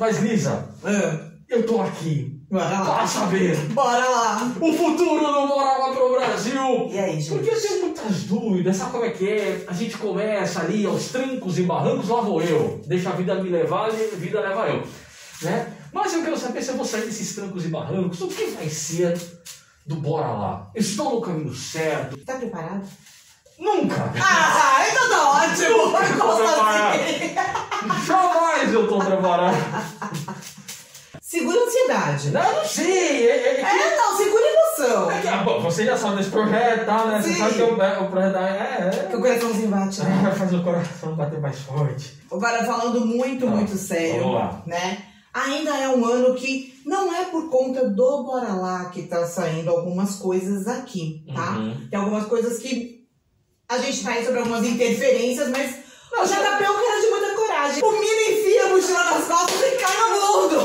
Mas 0.02 0.18
Lisa, 0.18 0.66
Ah, 0.84 1.20
eu 1.48 1.64
tô 1.64 1.80
aqui 1.80 2.42
Bora 2.50 2.80
lá. 2.80 2.96
para 2.96 3.06
saber 3.06 3.56
Bora 3.68 4.10
lá. 4.10 4.52
o 4.60 4.74
futuro 4.74 5.20
do 5.24 5.48
Bora 5.48 5.78
Lá 5.78 5.94
pelo 5.94 6.16
Brasil. 6.16 6.90
E 6.92 6.98
aí, 6.98 7.22
gente? 7.22 7.30
Porque 7.30 7.52
eu 7.52 7.62
tenho 7.62 7.82
muitas 7.82 8.24
dúvidas, 8.24 8.78
sabe 8.78 8.92
como 8.94 9.06
é 9.06 9.12
que 9.12 9.30
é? 9.30 9.64
A 9.68 9.74
gente 9.74 9.96
começa 10.00 10.62
ali 10.62 10.88
aos 10.88 11.10
trancos 11.10 11.60
e 11.60 11.62
barrancos, 11.62 12.10
lá 12.10 12.20
vou 12.20 12.42
eu. 12.42 12.82
Deixa 12.88 13.10
a 13.10 13.12
vida 13.12 13.36
me 13.36 13.52
levar 13.52 13.94
e 13.94 14.12
a 14.12 14.16
vida 14.18 14.42
leva 14.42 14.70
eu. 14.70 14.84
Né? 15.44 15.72
Mas 15.94 16.12
eu 16.16 16.24
quero 16.24 16.36
saber 16.36 16.64
se 16.64 16.72
eu 16.72 16.78
vou 16.78 16.86
sair 16.86 17.06
desses 17.06 17.36
trancos 17.36 17.64
e 17.64 17.68
barrancos, 17.68 18.22
o 18.22 18.28
que 18.28 18.48
vai 18.48 18.68
ser 18.70 19.16
do 19.86 19.98
Bora 19.98 20.30
Lá? 20.32 20.72
Estou 20.74 21.12
no 21.14 21.22
caminho 21.22 21.54
certo? 21.54 22.18
Tá 22.26 22.38
preparado? 22.38 22.88
Nunca! 23.60 24.12
Ah, 24.20 24.84
então 24.90 25.10
tá 25.10 25.30
ótimo. 25.30 25.86
Nunca 25.86 26.00
tô 26.18 26.36
preparado. 26.38 26.96
assim? 26.96 28.06
Jamais 28.08 28.74
eu 28.74 28.88
tô 28.88 28.98
preparado! 28.98 29.91
Não, 32.32 32.42
eu 32.44 32.56
não 32.58 32.66
sei! 32.66 33.28
É, 33.30 33.32
é, 33.32 33.52
é 33.52 33.56
que- 33.56 33.62
É, 33.62 33.98
não, 33.98 34.18
segura 34.18 34.44
a 34.44 34.52
emoção. 34.54 35.12
é 35.12 35.22
que- 35.22 35.28
ah, 35.28 35.38
bom, 35.44 35.62
você 35.62 35.86
já 35.86 35.98
sabe 35.98 36.18
desse 36.18 36.30
projeto, 36.30 36.86
tá, 36.86 37.06
né? 37.06 37.22
Você 37.22 37.34
Sim. 37.34 37.40
sabe 37.40 37.54
que 37.56 37.62
o, 37.62 37.82
é, 37.82 38.00
o 38.00 38.10
projeto 38.10 38.38
é, 38.38 39.08
Que 39.10 39.14
é, 39.14 39.18
o 39.18 39.22
coraçãozinho 39.22 39.68
bate, 39.70 40.02
né? 40.04 40.20
Vai 40.24 40.36
fazer 40.36 40.56
o 40.56 40.64
coração 40.64 41.16
bater 41.16 41.40
mais 41.40 41.60
forte. 41.60 42.18
Agora, 42.32 42.64
falando 42.66 43.06
muito, 43.06 43.46
Tá. 43.46 43.52
muito 43.52 43.76
sério, 43.78 44.20
Vamos 44.22 44.36
lá. 44.36 44.64
né? 44.66 44.98
Ainda 45.34 45.78
é 45.78 45.88
um 45.88 46.06
ano 46.06 46.36
que 46.36 46.74
não 46.86 47.14
é 47.16 47.24
por 47.26 47.50
conta 47.50 47.88
do 47.90 48.24
Bora 48.24 48.54
Lá 48.54 48.86
que 48.86 49.04
tá 49.04 49.26
saindo 49.26 49.70
algumas 49.70 50.16
coisas 50.18 50.68
aqui, 50.68 51.24
tá? 51.34 51.52
Uhum. 51.52 51.88
Tem 51.90 51.98
algumas 52.00 52.26
coisas 52.26 52.58
que 52.60 53.02
a 53.70 53.78
gente 53.78 54.04
traz 54.04 54.26
sobre 54.26 54.40
algumas 54.40 54.66
interferências, 54.66 55.48
mas 55.50 55.76
Não, 56.12 56.24
o 56.24 56.26
JP 56.28 56.36
é 56.64 56.70
um 56.70 56.76
cara 56.76 57.00
de 57.02 57.08
muita 57.10 57.34
coragem. 57.36 57.82
O 57.82 57.92
Mino 57.92 58.38
enfia 58.40 58.66
a 58.66 58.70
mochila 58.70 59.04
nas 59.06 59.24
costas 59.26 59.62
e 59.62 59.78
cai 59.78 59.98
no 60.10 60.20
mundo. 60.20 60.58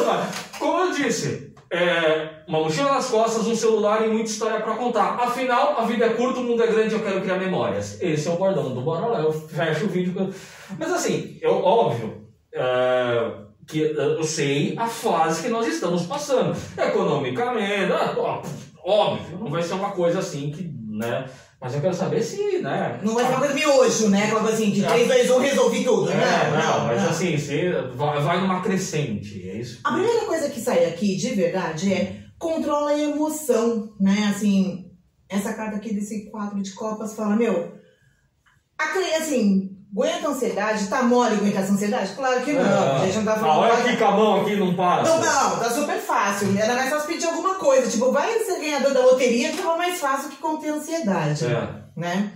Como 0.67 0.81
eu 0.81 0.93
disse, 0.93 1.55
é, 1.71 2.43
uma 2.49 2.59
mochila 2.59 2.95
nas 2.95 3.09
costas, 3.09 3.47
um 3.47 3.55
celular 3.55 4.05
e 4.05 4.09
muita 4.09 4.29
história 4.29 4.61
pra 4.61 4.75
contar. 4.75 5.15
Afinal, 5.15 5.79
a 5.79 5.85
vida 5.85 6.07
é 6.07 6.09
curta, 6.09 6.41
o 6.41 6.43
mundo 6.43 6.61
é 6.61 6.67
grande, 6.67 6.93
eu 6.93 7.05
quero 7.05 7.21
criar 7.21 7.39
memórias. 7.39 8.03
Esse 8.03 8.27
é 8.27 8.33
o 8.33 8.37
bordão 8.37 8.75
do 8.75 8.81
Bora 8.81 9.07
Lá. 9.07 9.21
Eu 9.21 9.33
fecho 9.33 9.85
o 9.85 9.89
vídeo. 9.89 10.35
Mas 10.77 10.93
assim, 10.93 11.39
eu, 11.41 11.63
óbvio, 11.63 12.27
é, 12.53 13.33
que 13.65 13.79
eu 13.79 14.25
sei 14.25 14.75
a 14.77 14.89
fase 14.89 15.45
que 15.45 15.49
nós 15.49 15.69
estamos 15.69 16.05
passando. 16.05 16.57
Economicamente, 16.77 17.93
ah, 17.93 18.43
óbvio, 18.85 19.39
não 19.39 19.49
vai 19.49 19.63
ser 19.63 19.75
uma 19.75 19.93
coisa 19.93 20.19
assim 20.19 20.51
que, 20.51 20.69
né? 20.89 21.27
Mas 21.61 21.75
eu 21.75 21.81
quero 21.81 21.95
saber 21.95 22.23
se, 22.23 22.59
né? 22.59 23.01
Não 23.03 23.15
vai 23.15 23.25
uma 23.25 23.39
coisa 23.39 23.55
miojo, 23.55 24.09
né? 24.09 24.25
Aquela 24.25 24.41
coisa 24.41 24.57
assim, 24.57 24.71
de. 24.71 24.83
3, 24.83 25.09
2, 25.09 25.31
1, 25.31 25.39
resolvi 25.39 25.85
tudo. 25.85 26.11
É, 26.11 26.51
não, 26.51 26.79
não, 26.79 26.87
mas 26.87 27.03
não. 27.03 27.11
assim, 27.11 27.39
você 27.39 27.73
vai, 27.95 28.21
vai 28.21 28.41
numa 28.41 28.63
crescente, 28.63 29.49
é 29.49 29.57
isso? 29.57 29.81
A 29.83 29.93
primeira 29.93 30.27
coisa 30.27 30.51
que 30.51 30.61
sai 30.61 30.85
aqui, 30.85 31.17
de 31.17 31.31
verdade, 31.31 31.93
é 31.93 32.25
controla 32.39 32.91
a 32.91 32.99
emoção, 32.99 33.95
né? 33.99 34.31
Assim, 34.31 34.91
essa 35.29 35.55
carta 35.55 35.77
aqui 35.77 35.95
desse 35.95 36.31
quadro 36.31 36.63
de 36.63 36.73
copas 36.73 37.15
fala, 37.15 37.35
meu, 37.35 37.77
assim, 39.17 39.76
aguenta 39.93 40.29
a 40.29 40.31
ansiedade, 40.31 40.87
tá 40.89 41.03
mole 41.03 41.35
aguentar 41.37 41.63
essa 41.63 41.73
ansiedade? 41.73 42.13
Claro 42.15 42.43
que 42.45 42.53
não, 42.53 42.97
a 42.97 43.05
gente 43.07 43.17
não 43.19 43.25
tá 43.25 43.33
Ah, 43.35 43.39
falando... 43.39 43.59
olha 43.61 43.75
aqui 43.75 43.97
com 43.97 44.05
a 44.05 44.11
mão 44.11 44.41
aqui, 44.43 44.57
não 44.57 44.75
para. 44.75 45.03
Não, 45.03 45.17
não, 45.21 45.59
tá 45.59 45.71
super 45.71 45.99
fácil. 45.99 46.57
Era 46.59 46.75
mais 46.75 46.91
fácil 46.91 47.07
pedir 47.09 47.27
alguma 47.27 47.55
coisa. 47.57 47.91
Tipo, 47.91 48.13
vai 48.13 48.39
ser 48.45 48.61
ganhador 48.61 48.93
da 48.93 49.01
loteria 49.05 49.51
que 49.51 49.57
tava 49.59 49.77
mais 49.77 49.99
fácil 49.99 50.31
que 50.31 50.37
conter 50.37 50.71
ansiedade. 50.71 51.45
É. 51.47 51.69
Né? 51.97 52.33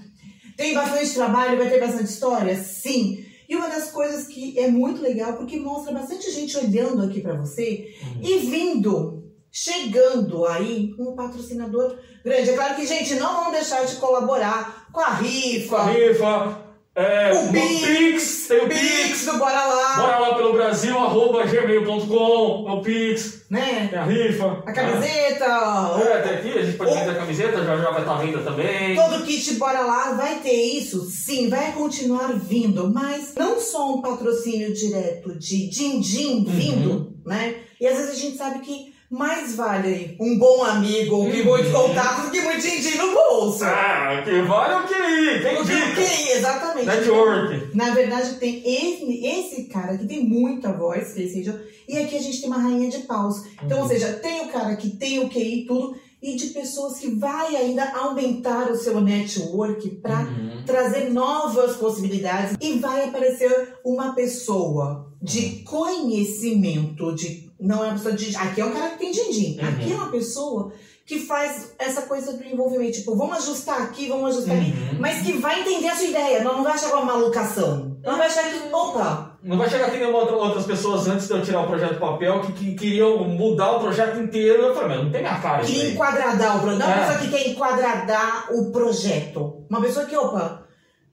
Tem 0.57 0.75
bastante 0.75 1.14
trabalho, 1.14 1.59
vai 1.59 1.69
ter 1.69 1.80
bastante 1.80 2.04
história? 2.11 2.57
Sim. 2.57 3.25
E 3.49 3.57
uma 3.57 3.69
das 3.69 3.90
coisas 3.90 4.26
que 4.26 4.59
é 4.59 4.69
muito 4.69 5.02
legal, 5.02 5.33
porque 5.35 5.59
mostra 5.59 5.92
bastante 5.92 6.30
gente 6.30 6.57
olhando 6.57 7.02
aqui 7.02 7.21
pra 7.21 7.35
você 7.35 7.92
Uhum. 8.02 8.21
e 8.23 8.38
vindo, 8.38 9.25
chegando 9.50 10.47
aí, 10.47 10.95
um 10.99 11.14
patrocinador 11.16 11.97
grande. 12.25 12.50
É 12.50 12.52
claro 12.54 12.76
que, 12.76 12.87
gente, 12.87 13.14
não 13.16 13.42
vão 13.42 13.50
deixar 13.52 13.85
de 13.85 13.97
colaborar 13.97 14.87
com 14.92 15.00
a 15.00 15.11
rifa, 15.14 15.76
Com 15.76 15.83
a 15.83 15.85
rifa, 15.87 16.59
é, 17.00 17.33
o 17.33 17.52
Pix, 17.52 17.80
Pix, 17.87 18.47
tem 18.49 18.59
o 18.64 18.69
Pix 18.69 18.80
Pix. 18.80 19.25
do 19.26 19.38
Bora 19.38 19.64
Lá, 19.66 19.97
Bora 19.97 20.19
lá 20.19 20.35
pelo 20.35 20.52
Brasil, 20.52 20.99
arroba 20.99 21.45
gmail.com, 21.45 22.66
é 22.69 22.73
o 22.73 22.80
Pix, 22.83 23.42
né? 23.50 23.88
tem 23.90 23.99
a 23.99 24.04
rifa. 24.04 24.62
A 24.66 24.73
camiseta, 24.73 25.47
ó, 25.47 25.99
É, 25.99 26.23
tem 26.23 26.33
aqui, 26.35 26.59
a 26.59 26.62
gente 26.64 26.76
pode 26.76 26.95
vender 26.95 27.11
a 27.11 27.14
camiseta, 27.14 27.64
já 27.64 27.76
já 27.76 27.90
vai 27.90 28.00
estar 28.00 28.14
à 28.14 28.19
venda 28.19 28.38
também. 28.40 28.95
Todo 28.97 29.25
kit 29.25 29.54
Bora 29.54 29.80
Lá 29.80 30.12
vai 30.12 30.37
ter 30.37 30.52
isso? 30.52 31.09
Sim, 31.11 31.49
vai 31.49 31.73
continuar 31.73 32.33
vindo, 32.35 32.90
mas 32.92 33.35
não 33.37 33.59
só 33.61 33.95
um 33.95 34.00
patrocínio 34.00 34.73
direto 34.75 35.38
de 35.38 35.69
din-din 35.69 36.45
vindo, 36.45 37.14
né? 37.25 37.57
E 37.80 37.87
às 37.87 37.97
vezes 37.97 38.11
a 38.11 38.14
gente 38.14 38.37
sabe 38.37 38.61
que 38.61 38.92
mais 39.11 39.57
vale 39.57 40.17
um 40.21 40.38
bom 40.38 40.62
amigo 40.64 41.29
que 41.31 41.40
Uhum. 41.40 41.45
muitos 41.47 41.73
contatos 41.73 42.25
do 42.26 42.31
que 42.31 42.40
muito 42.43 42.61
din-din 42.62 42.97
no 42.97 43.12
bolso. 43.12 43.64
Ah, 43.64 44.23
que 44.25 44.40
vale 44.43 44.75
o 44.75 44.87
QI, 44.87 45.43
tem 45.43 45.59
O 45.61 45.64
que- 45.67 45.95
que- 45.95 46.31
exatamente. 46.33 46.87
Network. 46.87 47.76
Na 47.76 47.90
verdade, 47.90 48.35
tem 48.37 48.62
esse, 48.64 49.26
esse 49.26 49.64
cara 49.64 49.99
que 49.99 50.07
tem 50.07 50.25
muita 50.25 50.73
voz, 50.73 51.12
que 51.12 51.23
é 51.23 51.25
esse 51.25 51.40
Angel, 51.40 51.59
e 51.88 51.99
aqui 51.99 52.17
a 52.17 52.21
gente 52.23 52.40
tem 52.40 52.49
uma 52.49 52.59
rainha 52.62 52.88
de 52.88 52.99
paus. 53.00 53.43
Então, 53.64 53.79
Uhum. 53.79 53.83
ou 53.83 53.88
seja, 53.88 54.12
tem 54.14 54.43
o 54.43 54.49
cara 54.49 54.76
que 54.76 54.90
tem 54.90 55.19
o 55.19 55.29
QI 55.29 55.62
e 55.62 55.67
tudo, 55.67 55.97
e 56.23 56.37
de 56.37 56.49
pessoas 56.49 56.99
que 56.99 57.09
vai 57.14 57.57
ainda 57.57 57.93
aumentar 57.97 58.71
o 58.71 58.76
seu 58.76 59.00
network 59.00 59.88
para 60.02 60.21
Uhum. 60.21 60.62
trazer 60.67 61.11
novas 61.11 61.76
possibilidades 61.76 62.57
e 62.61 62.75
vai 62.79 63.09
aparecer 63.09 63.75
uma 63.85 64.14
pessoa 64.14 65.10
de 65.22 65.62
conhecimento, 65.64 67.14
de 67.14 67.50
não 67.60 67.84
é 67.84 67.88
uma 67.88 67.92
pessoa 67.94 68.14
de 68.14 68.34
aqui 68.36 68.60
é 68.60 68.64
um 68.64 68.72
cara 68.72 68.90
que 68.90 68.98
tem 68.98 69.10
din-din, 69.12 69.58
Uhum. 69.60 69.68
aqui 69.68 69.92
é 69.92 69.94
uma 69.96 70.10
pessoa 70.10 70.72
que 71.04 71.18
faz 71.18 71.74
essa 71.78 72.02
coisa 72.02 72.32
do 72.34 72.44
envolvimento, 72.44 72.92
tipo, 72.98 73.16
vamos 73.16 73.38
ajustar 73.38 73.82
aqui, 73.82 74.06
vamos 74.08 74.30
ajustar 74.36 74.56
ali, 74.56 74.70
Uhum. 74.70 74.98
mas 75.00 75.22
que 75.22 75.32
vai 75.32 75.60
entender 75.60 75.88
a 75.88 75.96
sua 75.96 76.06
ideia, 76.06 76.42
não, 76.44 76.56
não 76.58 76.62
vai 76.64 76.72
achar 76.74 76.94
uma 76.94 77.04
malucação, 77.04 77.96
não 78.02 78.16
vai 78.16 78.26
achar 78.28 78.44
que, 78.44 78.72
opa, 78.72 79.26
Não 79.42 79.56
vai 79.56 79.70
chegar 79.70 79.86
aqui 79.86 79.96
nenhuma 79.98 80.18
outra, 80.18 80.36
outras 80.36 80.66
pessoas 80.66 81.08
antes 81.08 81.26
de 81.26 81.32
eu 81.32 81.42
tirar 81.42 81.62
o 81.62 81.66
projeto 81.66 81.94
do 81.94 81.98
papel 82.00 82.40
que, 82.42 82.52
que 82.52 82.74
queriam 82.74 83.24
mudar 83.26 83.72
o 83.72 83.80
projeto 83.80 84.18
inteiro. 84.20 84.62
Eu 84.64 84.74
falei, 84.74 84.88
mas 84.96 85.04
não 85.04 85.10
tem 85.10 85.22
minha 85.22 85.40
cara 85.40 85.64
queria 85.64 85.90
enquadradar 85.92 86.58
o 86.58 86.60
projeto, 86.60 86.78
não 86.80 86.86
é 86.86 86.94
uma 86.94 87.02
É. 87.04 87.06
pessoa 87.06 87.18
que 87.24 87.30
quer 87.30 87.48
enquadradar 87.48 88.48
o 88.52 88.70
projeto, 88.70 89.64
uma 89.70 89.80
pessoa 89.80 90.04
que, 90.04 90.14
opa, 90.14 90.66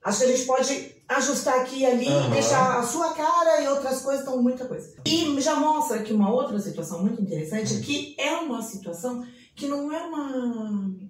acho 0.04 0.18
que 0.18 0.24
a 0.24 0.28
gente 0.28 0.44
pode 0.46 0.94
ajustar 1.08 1.60
aqui 1.60 1.80
e 1.80 1.86
ali, 1.86 2.08
Aham. 2.08 2.30
deixar 2.30 2.78
a 2.78 2.82
sua 2.82 3.14
cara 3.14 3.62
e 3.62 3.68
outras 3.68 4.02
coisas, 4.02 4.22
então 4.22 4.42
muita 4.42 4.66
coisa. 4.66 4.94
E 5.06 5.40
já 5.40 5.56
mostra 5.56 6.00
aqui 6.00 6.12
uma 6.12 6.30
outra 6.30 6.58
situação 6.60 7.00
muito 7.00 7.22
interessante, 7.22 7.80
que 7.80 8.14
é 8.18 8.32
uma 8.36 8.60
situação 8.62 9.24
que 9.54 9.66
não 9.66 9.92
é 9.92 10.02
uma 10.02 11.08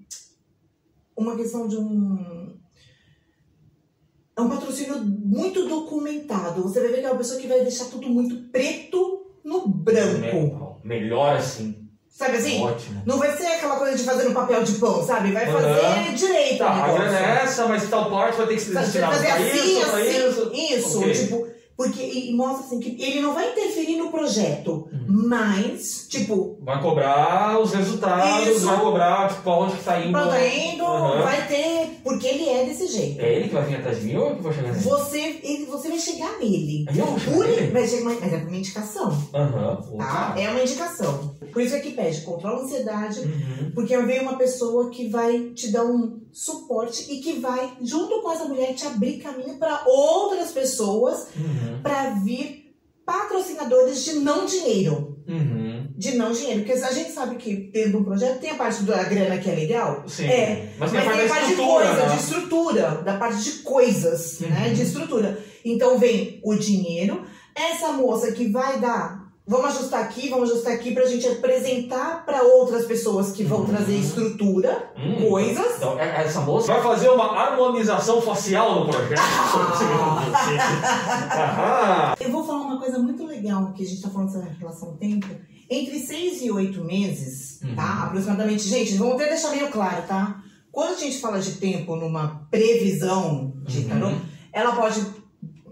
uma 1.18 1.36
questão 1.36 1.66
de 1.66 1.76
um. 1.76 2.56
É 4.36 4.40
um 4.40 4.48
patrocínio 4.48 4.98
muito 5.04 5.68
documentado. 5.68 6.62
Você 6.62 6.80
vai 6.80 6.90
ver 6.90 7.00
que 7.00 7.06
é 7.06 7.10
uma 7.10 7.18
pessoa 7.18 7.40
que 7.40 7.48
vai 7.48 7.60
deixar 7.60 7.86
tudo 7.86 8.08
muito 8.08 8.48
preto 8.50 9.26
no 9.44 9.66
branco. 9.66 10.80
Melhor 10.84 11.36
assim. 11.36 11.77
Sabe 12.18 12.36
assim? 12.36 12.60
Ótimo. 12.64 13.00
Não 13.06 13.16
vai 13.16 13.30
ser 13.36 13.46
aquela 13.46 13.76
coisa 13.76 13.96
de 13.96 14.02
fazer 14.02 14.24
no 14.24 14.34
papel 14.34 14.64
de 14.64 14.72
pão, 14.72 15.06
sabe? 15.06 15.30
Vai 15.30 15.46
fazer 15.46 15.68
Aham. 15.68 16.14
direito. 16.14 16.58
Tá, 16.58 16.70
a 16.84 16.92
grana 16.92 17.16
é 17.16 17.44
essa, 17.44 17.64
mas 17.66 17.88
tal 17.88 18.10
parte 18.10 18.36
vai 18.38 18.46
ter 18.48 18.54
que 18.54 18.60
se 18.60 18.74
destinar 18.74 19.12
fazer 19.12 19.28
assim, 19.28 19.78
isso, 19.78 19.90
pra 19.90 20.00
isso. 20.04 20.42
assim, 20.42 20.74
isso, 20.74 20.98
Ok. 20.98 21.12
tipo, 21.14 21.46
porque 21.76 22.02
e, 22.02 22.32
mostra 22.34 22.66
assim 22.66 22.80
que 22.80 23.00
ele 23.00 23.20
não 23.20 23.32
vai 23.34 23.52
interferir 23.52 23.96
no 23.98 24.10
projeto, 24.10 24.88
Uhum. 24.92 24.97
Mas, 25.08 26.06
tipo, 26.08 26.58
Vai 26.62 26.82
cobrar 26.82 27.58
os 27.60 27.72
resultados, 27.72 28.56
Isso. 28.56 28.66
vai 28.66 28.78
cobrar 28.80 29.28
tipo, 29.28 29.48
aonde 29.48 29.76
que 29.76 29.84
tá 29.84 29.98
indo. 30.00 30.12
pra 30.12 30.26
tá 30.26 30.46
indo, 30.46 30.84
Aham. 30.84 31.22
vai 31.22 31.46
ter, 31.48 32.00
porque 32.04 32.26
ele 32.26 32.46
é 32.48 32.64
desse 32.66 32.86
jeito. 32.88 33.18
É 33.20 33.34
ele 33.36 33.48
que 33.48 33.54
vai 33.54 33.64
vir 33.64 33.76
atrás 33.76 33.98
de 34.00 34.06
mim 34.06 34.16
ou 34.16 34.28
eu 34.28 34.36
que 34.36 34.42
vou 34.42 34.52
chegar 34.52 34.70
nele? 34.72 34.84
Você, 34.84 35.40
ele, 35.42 35.64
você 35.66 35.88
vai 35.88 35.98
chegar 35.98 36.38
nele. 36.38 36.84
Eu 36.94 37.06
vou 37.06 37.18
chegar 37.18 37.36
Por, 37.36 37.46
nele? 37.46 37.88
chegar, 37.88 38.04
mas 38.04 38.32
é 38.32 38.36
uma 38.36 38.56
indicação, 38.56 39.28
Aham. 39.34 39.78
tá? 39.96 40.34
É 40.36 40.50
uma 40.50 40.60
indicação. 40.62 41.34
Por 41.52 41.62
isso 41.62 41.74
é 41.74 41.80
que 41.80 41.92
pede, 41.92 42.20
controla 42.20 42.60
a 42.60 42.64
ansiedade, 42.64 43.20
Uhum. 43.20 43.70
Porque 43.74 43.96
vem 43.96 44.20
uma 44.20 44.36
pessoa 44.36 44.90
que 44.90 45.08
vai 45.08 45.50
te 45.54 45.70
dar 45.72 45.84
um 45.84 46.20
suporte 46.32 47.10
e 47.12 47.20
que 47.20 47.34
vai, 47.38 47.72
junto 47.82 48.20
com 48.20 48.30
essa 48.30 48.44
mulher, 48.44 48.74
te 48.74 48.86
abrir 48.86 49.18
caminho 49.18 49.56
para 49.58 49.82
outras 49.86 50.50
pessoas 50.52 51.28
Uhum. 51.36 51.80
para 51.82 52.10
vir 52.10 52.67
patrocinadores 53.08 54.04
de 54.04 54.12
não 54.20 54.44
dinheiro. 54.44 55.16
Uhum. 55.26 55.88
De 55.96 56.16
não 56.16 56.30
dinheiro. 56.32 56.60
Porque 56.64 56.72
a 56.80 56.92
gente 56.92 57.10
sabe 57.10 57.36
que 57.36 57.54
dentro 57.72 57.92
do 57.98 58.04
projeto 58.04 58.38
tem 58.38 58.50
a 58.50 58.54
parte 58.54 58.82
da 58.82 59.02
grana 59.04 59.38
que 59.38 59.48
é 59.50 59.54
legal. 59.54 60.04
Sim. 60.06 60.26
É, 60.26 60.68
Mas 60.78 60.92
Mas 60.92 61.02
tem 61.04 61.10
a 61.10 61.16
tem 61.16 61.24
a 61.24 61.28
parte 61.28 61.28
parte 61.40 61.48
de 61.48 61.62
coisa, 61.62 61.92
né? 62.06 62.14
de 62.14 62.20
estrutura, 62.20 62.90
da 63.04 63.16
parte 63.16 63.42
de 63.42 63.50
coisas, 63.62 64.40
Uhum. 64.40 64.48
né? 64.48 64.68
De 64.70 64.82
estrutura. 64.82 65.38
Então 65.64 65.98
vem 65.98 66.40
o 66.44 66.54
dinheiro, 66.54 67.22
essa 67.54 67.92
moça 67.92 68.30
que 68.32 68.48
vai 68.48 68.78
dar. 68.78 69.17
Vamos 69.50 69.76
ajustar 69.76 70.02
aqui, 70.02 70.28
vamos 70.28 70.50
ajustar 70.50 70.74
aqui 70.74 70.92
pra 70.92 71.06
gente 71.06 71.26
apresentar 71.26 72.22
para 72.26 72.42
outras 72.42 72.84
pessoas 72.84 73.32
que 73.32 73.42
vão 73.44 73.60
Uhum. 73.60 73.66
trazer 73.66 73.96
estrutura, 73.96 74.92
Hum. 74.94 75.26
coisas. 75.26 75.76
Então, 75.78 75.98
é- 75.98 76.22
essa 76.22 76.42
moça 76.42 76.70
vai 76.74 76.82
fazer 76.82 77.08
uma 77.08 77.24
harmonização 77.34 78.20
facial 78.20 78.84
no 78.84 78.90
projeto. 78.92 79.18
Ah. 81.30 82.14
Eu 82.20 82.30
vou 82.30 82.44
falar 82.44 82.60
uma 82.60 82.78
coisa 82.78 82.98
muito 82.98 83.24
legal 83.24 83.72
que 83.72 83.82
a 83.82 83.86
gente 83.86 84.02
tá 84.02 84.10
falando 84.10 84.30
dessa 84.32 84.44
relação 84.58 84.96
tempo. 84.96 85.26
Entre 85.70 85.98
seis 85.98 86.42
e 86.42 86.50
oito 86.50 86.84
meses, 86.84 87.60
Uhum. 87.62 87.74
tá? 87.74 88.04
Aproximadamente. 88.04 88.62
Gente, 88.68 88.94
vamos 88.96 89.14
até 89.14 89.28
deixar 89.30 89.50
meio 89.50 89.68
claro, 89.70 90.02
tá? 90.06 90.42
Quando 90.70 90.92
a 90.94 90.98
gente 90.98 91.18
fala 91.20 91.38
de 91.40 91.52
tempo 91.52 91.96
numa 91.96 92.46
previsão 92.50 93.52
de 93.66 93.80
Uhum. 93.80 93.88
tarô, 93.88 94.10
ela 94.52 94.72
pode 94.76 95.00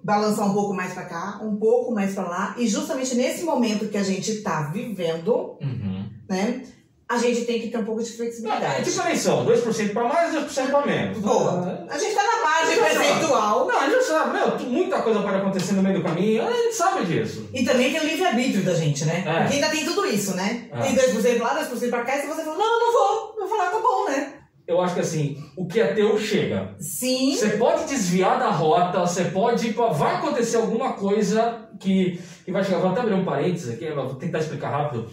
balançar 0.07 0.47
um 0.49 0.55
pouco 0.55 0.73
mais 0.73 0.93
pra 0.93 1.03
cá, 1.05 1.41
um 1.43 1.57
pouco 1.57 1.93
mais 1.93 2.15
pra 2.15 2.23
lá. 2.29 2.55
E 2.57 2.69
justamente 2.69 3.17
nesse 3.17 3.43
momento 3.43 3.89
que 3.89 3.99
a 3.99 4.05
gente 4.05 4.41
tá 4.41 4.71
vivendo, 4.73 5.57
Uhum. 5.61 6.09
né? 6.29 6.63
A 7.09 7.19
gente 7.19 7.45
tem 7.45 7.61
que 7.61 7.69
ter 7.69 7.79
um 7.79 7.85
pouco 7.85 8.03
de 8.03 8.11
É 8.13 8.17
flexibilidade. 8.17 8.85
tipo 8.91 9.01
eleição, 9.01 9.45
2% 9.45 9.93
pra 9.93 10.05
mais, 10.05 10.33
2% 10.33 10.71
pra 10.71 10.85
menos. 10.87 11.19
Boa. 11.19 11.87
A 11.89 11.99
gente 11.99 12.15
tá 12.15 12.23
na 12.23 12.43
margem 12.43 12.79
percentual. 12.83 13.67
Não, 13.67 13.81
a 13.81 13.89
gente 13.91 14.05
sabe, 14.05 14.33
meu, 14.39 14.59
muita 14.71 15.03
coisa 15.03 15.21
pode 15.21 15.37
acontecer 15.37 15.73
no 15.75 15.83
meio 15.83 15.99
do 15.99 16.05
caminho, 16.05 16.47
a 16.47 16.53
gente 16.53 16.75
sabe 16.75 17.05
disso. 17.05 17.49
E 17.53 17.65
também 17.65 17.93
tem 17.93 18.01
o 18.01 18.05
livre-arbítrio 18.05 18.65
da 18.65 18.75
gente, 18.75 19.05
né? 19.05 19.23
É. 19.27 19.41
Porque 19.43 19.55
ainda 19.55 19.69
tem 19.71 19.85
tudo 19.85 20.05
isso, 20.07 20.35
né? 20.35 20.69
É. 20.73 20.83
Tem 20.83 20.95
2% 20.97 21.41
lá, 21.43 21.55
2% 21.55 21.91
pra 21.91 22.05
cá, 22.05 22.17
e 22.17 22.21
se 22.23 22.27
você 22.27 22.43
fala, 22.43 22.57
não, 22.59 22.65
eu 22.75 22.81
não 22.81 22.93
vou, 22.93 23.35
eu 23.39 23.49
vou 23.49 23.57
falar, 23.57 23.71
tá 23.71 23.79
bom, 23.81 24.05
né? 24.09 24.33
Eu 24.67 24.81
acho 24.81 24.95
que 24.95 25.01
assim, 25.01 25.43
o 25.57 25.67
que 25.67 25.81
é 25.81 25.95
teu 25.95 26.19
chega. 26.19 26.75
Sim. 26.79 27.37
Você 27.37 27.51
pode 27.51 27.85
desviar 27.85 28.39
da 28.39 28.51
rota, 28.51 29.01
você 29.01 29.27
pode. 29.27 29.71
Vai 29.71 30.17
acontecer 30.17 30.57
alguma 30.57 30.95
coisa 30.95 31.69
que, 31.79 32.21
que 32.45 32.51
vai 32.51 32.65
chegar. 32.65 32.79
Vou 32.79 32.91
até 32.91 33.01
abrir 33.01 33.15
um 33.15 33.25
parênteses 33.25 33.73
aqui, 33.73 33.89
vou 33.91 34.15
tentar 34.17 34.39
explicar 34.39 34.71
rápido. 34.71 35.09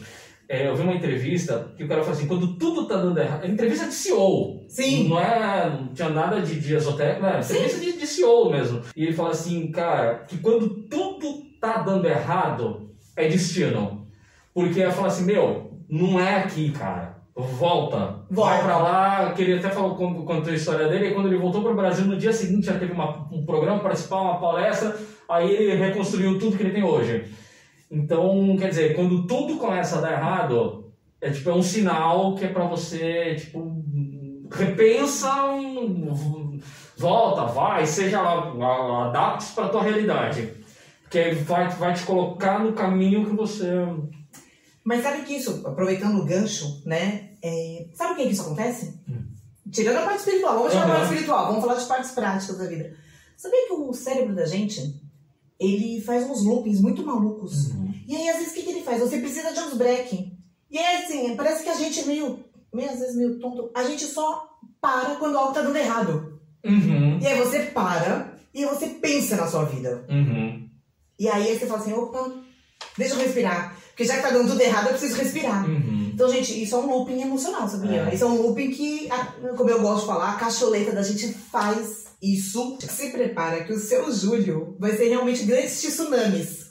É, 0.49 0.67
eu 0.67 0.75
vi 0.75 0.81
uma 0.81 0.93
entrevista 0.93 1.71
que 1.77 1.83
o 1.83 1.87
cara 1.87 2.01
falou 2.01 2.17
assim: 2.17 2.27
quando 2.27 2.55
tudo 2.57 2.87
tá 2.87 2.97
dando 2.97 3.19
errado. 3.19 3.45
Entrevista 3.45 3.87
de 3.87 3.93
CEO. 3.93 4.63
Sim. 4.67 5.07
Não, 5.07 5.19
é, 5.19 5.69
não 5.69 5.87
tinha 5.93 6.09
nada 6.09 6.41
de, 6.41 6.59
de 6.59 6.75
esotérico, 6.75 7.21
né? 7.21 7.39
Entrevista 7.39 7.79
de, 7.79 7.93
de 7.93 8.07
CEO 8.07 8.49
mesmo. 8.49 8.81
E 8.95 9.03
ele 9.03 9.13
fala 9.13 9.31
assim, 9.31 9.71
cara, 9.71 10.25
que 10.27 10.37
quando 10.37 10.69
tudo 10.89 11.43
tá 11.61 11.77
dando 11.77 12.07
errado, 12.07 12.89
é 13.15 13.27
destino. 13.27 14.07
Porque 14.53 14.81
ela 14.81 14.91
fala 14.91 15.07
assim: 15.07 15.25
meu, 15.25 15.71
não 15.89 16.19
é 16.19 16.37
aqui, 16.37 16.71
cara. 16.71 17.12
Volta. 17.35 18.19
Volta. 18.29 18.51
Vai 18.51 18.63
pra 18.63 18.77
lá, 18.77 19.31
que 19.33 19.41
ele 19.41 19.57
até 19.57 19.69
falou, 19.69 19.95
con- 19.95 20.23
contou 20.23 20.51
a 20.53 20.55
história 20.55 20.87
dele, 20.87 21.07
e 21.09 21.13
quando 21.13 21.27
ele 21.27 21.37
voltou 21.37 21.63
pro 21.63 21.75
Brasil, 21.75 22.05
no 22.05 22.15
dia 22.17 22.31
seguinte 22.31 22.67
já 22.67 22.77
teve 22.77 22.93
uma- 22.93 23.27
um 23.31 23.43
programa, 23.45 23.79
participar 23.79 24.21
uma 24.21 24.39
palestra, 24.39 24.95
aí 25.27 25.49
ele 25.51 25.75
reconstruiu 25.75 26.37
tudo 26.37 26.55
que 26.55 26.63
ele 26.63 26.73
tem 26.73 26.83
hoje. 26.83 27.25
Então, 27.89 28.55
quer 28.57 28.69
dizer, 28.69 28.95
quando 28.95 29.25
tudo 29.25 29.57
começa 29.57 29.97
a 29.97 30.01
dar 30.01 30.11
errado, 30.13 30.91
é 31.21 31.29
tipo, 31.31 31.49
é 31.49 31.53
um 31.53 31.61
sinal 31.63 32.35
que 32.35 32.45
é 32.45 32.49
pra 32.49 32.65
você, 32.65 33.35
tipo, 33.35 33.83
repensa, 34.51 35.45
um, 35.45 36.59
volta, 36.97 37.45
vai, 37.45 37.85
seja 37.85 38.21
lá, 38.21 39.07
adapte 39.07 39.51
pra 39.53 39.69
tua 39.69 39.81
realidade. 39.81 40.49
Porque 41.01 41.17
aí 41.19 41.33
vai, 41.35 41.67
vai 41.69 41.93
te 41.93 42.03
colocar 42.03 42.59
no 42.59 42.73
caminho 42.73 43.25
que 43.25 43.35
você... 43.35 43.71
Mas 44.83 45.01
sabe 45.03 45.23
que 45.23 45.33
isso, 45.35 45.61
aproveitando 45.65 46.19
o 46.19 46.25
gancho, 46.25 46.81
né? 46.85 47.31
é, 47.41 47.87
Sabe 47.93 48.13
o 48.13 48.15
que, 48.15 48.23
que 48.23 48.33
isso 48.33 48.41
acontece? 48.41 48.99
Hum. 49.07 49.23
Tirando 49.71 49.97
a 49.97 50.01
parte 50.03 50.19
espiritual, 50.19 50.55
vamos 50.57 50.71
tirar 50.71 50.83
a 50.83 50.85
Aham. 50.87 50.95
parte 50.95 51.09
espiritual, 51.11 51.47
vamos 51.47 51.61
falar 51.61 51.75
de 51.79 51.85
partes 51.85 52.11
práticas 52.11 52.57
da 52.57 52.65
vida. 52.65 52.95
Sabia 53.37 53.67
que 53.67 53.73
o 53.73 53.93
cérebro 53.93 54.35
da 54.35 54.45
gente, 54.45 55.01
ele 55.59 56.01
faz 56.01 56.29
uns 56.29 56.43
loopings 56.43 56.81
muito 56.81 57.03
malucos. 57.05 57.69
E 58.07 58.15
aí, 58.15 58.29
às 58.29 58.37
vezes, 58.37 58.51
o 58.51 58.55
que, 58.55 58.63
que 58.63 58.69
ele 58.71 58.83
faz? 58.83 58.99
Você 58.99 59.19
precisa 59.19 59.53
de 59.53 59.59
uns 59.61 59.73
break. 59.77 60.33
E 60.69 60.77
aí, 60.77 61.03
assim, 61.03 61.35
parece 61.35 61.63
que 61.63 61.69
a 61.69 61.75
gente 61.75 61.99
é 62.01 62.05
meio, 62.05 62.39
meio, 62.73 62.89
às 62.91 62.99
vezes, 62.99 63.15
meio 63.15 63.39
tonto. 63.39 63.71
A 63.73 63.83
gente 63.85 64.03
só 64.05 64.49
para 64.81 65.15
quando 65.15 65.37
algo 65.37 65.53
tá 65.53 65.61
dando 65.61 65.77
errado. 65.77 66.39
Uhum, 66.65 67.19
E 67.19 67.25
aí 67.27 67.37
você 67.39 67.59
para 67.67 68.37
e 68.53 68.65
você 68.65 68.87
pensa 68.87 69.35
na 69.37 69.47
sua 69.47 69.63
vida. 69.65 70.05
uhum, 70.09 70.69
E 71.17 71.27
aí 71.29 71.57
você 71.57 71.65
fala 71.65 71.79
assim, 71.79 71.93
opa, 71.93 72.31
deixa 72.97 73.15
eu 73.15 73.19
respirar. 73.19 73.75
Porque 73.89 74.05
já 74.05 74.15
que 74.15 74.21
tá 74.23 74.29
dando 74.31 74.49
tudo 74.49 74.61
errado, 74.61 74.85
eu 74.87 74.93
preciso 74.97 75.15
respirar. 75.17 75.65
uhum. 75.69 76.11
Então, 76.13 76.29
gente, 76.31 76.61
isso 76.63 76.75
é 76.75 76.77
um 76.79 76.87
looping 76.87 77.21
emocional, 77.21 77.67
sabia? 77.67 78.07
É. 78.09 78.13
Isso 78.13 78.23
é 78.23 78.27
um 78.27 78.41
looping 78.41 78.71
que, 78.71 79.09
como 79.57 79.69
eu 79.69 79.81
gosto 79.81 80.01
de 80.01 80.07
falar, 80.07 80.31
a 80.31 80.35
cacholeta 80.35 80.91
da 80.91 81.01
gente 81.03 81.27
faz 81.51 82.05
isso. 82.21 82.77
Se 82.89 83.09
prepara 83.09 83.63
que 83.63 83.73
o 83.73 83.79
seu 83.79 84.11
julho 84.11 84.75
vai 84.79 84.95
ser 84.95 85.09
realmente 85.09 85.43
grandes 85.43 85.79
tsunamis. 85.81 86.63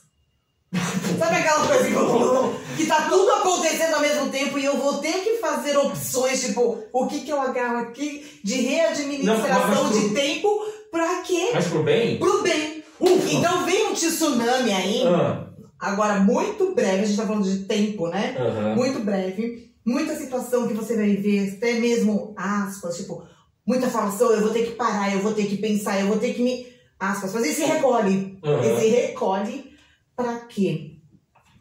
Sabe 1.18 1.36
aquela 1.36 1.66
coisa 1.66 1.84
que, 1.84 2.76
que 2.78 2.86
tá 2.86 3.02
tudo 3.08 3.30
acontecendo 3.32 3.94
ao 3.94 4.00
mesmo 4.00 4.30
tempo 4.30 4.58
e 4.58 4.64
eu 4.64 4.76
vou 4.78 4.98
ter 4.98 5.12
que 5.22 5.36
fazer 5.38 5.76
opções, 5.76 6.40
tipo, 6.40 6.82
o 6.92 7.06
que 7.06 7.20
que 7.20 7.30
eu 7.30 7.40
agarro 7.40 7.78
aqui 7.78 8.40
de 8.42 8.54
readministração 8.62 9.84
Não, 9.84 9.84
mas- 9.92 10.00
de 10.00 10.08
tempo 10.14 10.48
pra 10.90 11.22
quê? 11.22 11.50
Mas 11.52 11.66
pro 11.66 11.82
bem? 11.82 12.18
Pro 12.18 12.42
bem. 12.42 12.82
Ufa! 12.98 13.30
Então 13.32 13.64
vem 13.66 13.88
um 13.88 13.94
tsunami 13.94 14.72
aí, 14.72 15.02
Ah, 15.06 15.46
agora 15.82 16.20
muito 16.20 16.74
breve, 16.74 17.02
a 17.02 17.04
gente 17.04 17.16
tá 17.16 17.26
falando 17.26 17.44
de 17.44 17.64
tempo, 17.64 18.08
né? 18.08 18.36
aham. 18.38 18.74
muito 18.76 19.00
breve, 19.00 19.74
muita 19.84 20.16
situação 20.16 20.68
que 20.68 20.74
você 20.74 20.96
vai 20.96 21.16
ver, 21.16 21.54
até 21.56 21.74
mesmo 21.74 22.32
aspas, 22.36 22.96
tipo, 22.96 23.22
muita 23.66 23.88
falação, 23.90 24.30
eu 24.32 24.40
vou 24.40 24.50
ter 24.50 24.64
que 24.64 24.72
parar, 24.72 25.12
eu 25.12 25.20
vou 25.20 25.34
ter 25.34 25.46
que 25.46 25.56
pensar, 25.56 26.00
eu 26.00 26.06
vou 26.06 26.18
ter 26.18 26.32
que 26.34 26.42
me. 26.42 26.66
aspas, 26.98 27.32
mas 27.34 27.44
ele 27.44 27.54
se 27.54 27.64
recolhe. 27.64 28.38
Aham. 28.44 28.62
Ele 28.64 28.80
se 28.80 28.86
recolhe 28.88 29.72
pra 30.16 30.36
quê? 30.48 30.98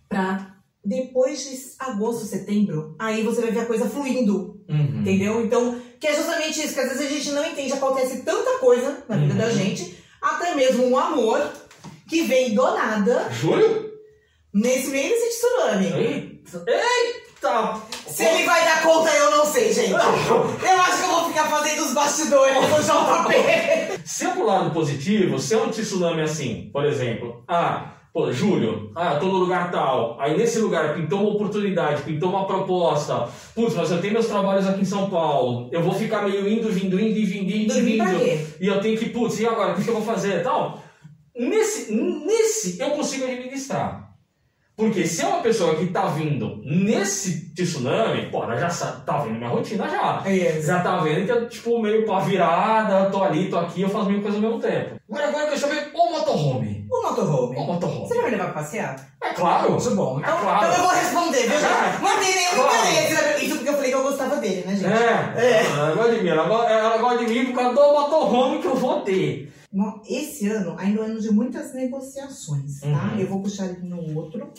Pra 0.07 0.55
depois 0.83 1.43
de 1.43 1.57
agosto, 1.79 2.25
setembro, 2.25 2.95
aí 2.99 3.23
você 3.23 3.41
vai 3.41 3.51
ver 3.51 3.59
a 3.61 3.65
coisa 3.65 3.87
fluindo, 3.89 4.59
Uhum. 4.67 4.99
entendeu? 5.01 5.43
Então, 5.45 5.79
que 5.99 6.07
é 6.07 6.15
justamente 6.15 6.59
isso, 6.59 6.73
que 6.73 6.79
às 6.79 6.89
vezes 6.89 7.05
a 7.05 7.09
gente 7.09 7.31
não 7.31 7.45
entende, 7.45 7.73
acontece 7.73 8.23
tanta 8.23 8.57
coisa 8.59 9.03
na 9.07 9.15
vida 9.17 9.33
Uhum. 9.33 9.39
da 9.39 9.49
gente, 9.51 9.95
até 10.21 10.55
mesmo 10.55 10.85
um 10.87 10.97
amor 10.97 11.51
que 12.07 12.21
vem 12.23 12.53
do 12.55 12.63
nada, 12.63 13.29
Julho? 13.31 13.90
Nesse 14.53 14.89
meio 14.89 15.09
desse 15.09 15.39
tsunami. 15.39 16.41
Eita! 16.67 17.81
Se 18.07 18.23
ele 18.23 18.45
vai 18.45 18.63
dar 18.63 18.83
conta, 18.83 19.09
eu 19.09 19.31
não 19.31 19.45
sei, 19.45 19.73
gente. 19.73 19.91
Eu 19.93 19.97
acho 19.99 20.97
que 20.97 21.03
eu 21.03 21.11
vou 21.11 21.27
ficar 21.29 21.49
fazendo 21.49 21.85
os 21.85 21.93
bastidores 21.93 22.55
com 22.55 22.75
o 22.75 22.81
JP. 22.81 24.01
Se 24.05 24.25
é 24.25 24.29
pro 24.29 24.45
lado 24.45 24.71
positivo, 24.71 25.39
se 25.39 25.53
é 25.53 25.57
um 25.57 25.69
tsunami 25.69 26.21
assim, 26.21 26.69
por 26.71 26.85
exemplo, 26.85 27.43
ah, 27.47 27.93
pô, 28.13 28.31
Júlio, 28.31 28.91
ah, 28.95 29.15
tô 29.15 29.25
no 29.27 29.37
lugar 29.37 29.71
tal, 29.71 30.19
aí 30.19 30.37
nesse 30.37 30.59
lugar 30.59 30.93
pintou 30.93 31.21
uma 31.21 31.29
oportunidade, 31.31 32.03
pintou 32.03 32.29
uma 32.29 32.45
proposta, 32.45 33.27
putz, 33.55 33.73
mas 33.73 33.89
eu 33.89 34.01
tenho 34.01 34.13
meus 34.13 34.27
trabalhos 34.27 34.67
aqui 34.67 34.81
em 34.81 34.85
São 34.85 35.09
Paulo, 35.09 35.69
eu 35.71 35.81
vou 35.81 35.93
ficar 35.93 36.23
meio 36.23 36.47
indo, 36.47 36.69
vindo, 36.69 36.99
indo, 36.99 37.17
e 37.17 37.25
vindo, 37.25 37.51
indo, 37.51 37.73
vindo, 37.73 38.19
quê? 38.19 38.45
e 38.59 38.67
eu 38.67 38.79
tenho 38.81 38.97
que, 38.97 39.09
putz, 39.09 39.39
e 39.39 39.47
agora, 39.47 39.73
o 39.73 39.75
que 39.75 39.83
que 39.83 39.89
eu 39.89 39.95
vou 39.95 40.03
fazer 40.03 40.43
tal? 40.43 40.83
Nesse, 41.35 41.91
nesse 41.93 42.79
eu 42.79 42.91
consigo 42.91 43.25
administrar. 43.25 44.10
Porque 44.81 45.05
se 45.05 45.21
é 45.21 45.27
uma 45.27 45.41
pessoa 45.41 45.75
que 45.75 45.85
tá 45.87 46.07
vindo 46.07 46.59
nesse 46.65 47.53
tsunami, 47.53 48.31
pô, 48.31 48.43
ela 48.43 48.57
já 48.57 48.67
tá 49.05 49.19
vendo 49.19 49.37
minha 49.37 49.49
rotina 49.49 49.87
já. 49.87 50.23
É, 50.25 50.59
Já 50.59 50.79
tá 50.81 50.97
vendo 50.97 51.25
que 51.25 51.31
eu, 51.31 51.47
tipo, 51.47 51.79
meio 51.79 52.03
pra 52.03 52.19
virada, 52.19 53.09
tô 53.11 53.23
ali, 53.23 53.47
tô 53.49 53.57
aqui, 53.59 53.83
eu 53.83 53.89
faço 53.89 54.09
mil 54.09 54.21
coisas 54.21 54.41
ao 54.43 54.49
mesmo 54.49 54.59
tempo. 54.61 54.95
Agora, 55.09 55.27
agora 55.27 55.49
deixa 55.49 55.67
eu 55.67 55.69
ver 55.71 55.91
o 55.93 56.11
motorhome. 56.11 56.87
O 56.91 57.01
motorhome. 57.09 57.55
O 57.57 57.63
motorhome. 57.63 58.07
Você 58.07 58.15
vai 58.15 58.25
me 58.25 58.31
levar 58.31 58.45
pra 58.45 58.53
passear? 58.53 58.95
É 59.21 59.29
claro. 59.33 59.71
Muito 59.71 59.95
bom. 59.95 60.19
Então, 60.19 60.37
É 60.37 60.41
claro. 60.41 60.65
então 60.65 60.77
eu 60.77 60.81
vou 60.89 60.95
responder, 60.99 61.41
viu? 61.41 61.57
É. 61.57 61.99
Não 62.01 62.19
tem 62.19 62.35
nenhum 62.35 62.55
Claro. 62.55 62.87
interesse. 62.89 63.45
Isso 63.45 63.55
porque 63.57 63.69
eu 63.69 63.73
falei 63.75 63.89
que 63.91 63.95
eu 63.97 64.03
gostava 64.03 64.35
dele, 64.37 64.63
né, 64.65 64.75
gente? 64.75 64.91
É, 64.91 65.41
É. 65.45 65.65
ela 65.65 65.93
gosta 65.95 66.15
de 66.15 66.23
mim, 66.23 66.29
ela, 66.29 66.71
ela 66.71 66.97
gosta 66.97 67.25
de 67.25 67.31
mim 67.33 67.45
por 67.45 67.55
causa 67.55 67.69
do 67.75 67.93
motorhome 67.93 68.59
que 68.59 68.67
eu 68.67 68.75
vou 68.75 69.01
ter. 69.01 69.53
Bom, 69.73 70.01
Esse 70.09 70.49
ano 70.49 70.75
ainda 70.77 70.99
é 70.99 71.03
um 71.03 71.05
ano 71.05 71.21
de 71.21 71.31
muitas 71.31 71.73
negociações, 71.73 72.81
tá? 72.81 72.87
Uhum. 72.87 73.19
Eu 73.19 73.27
vou 73.27 73.41
puxar 73.41 73.67
ele 73.67 73.79
no 73.87 74.17
outro. 74.19 74.49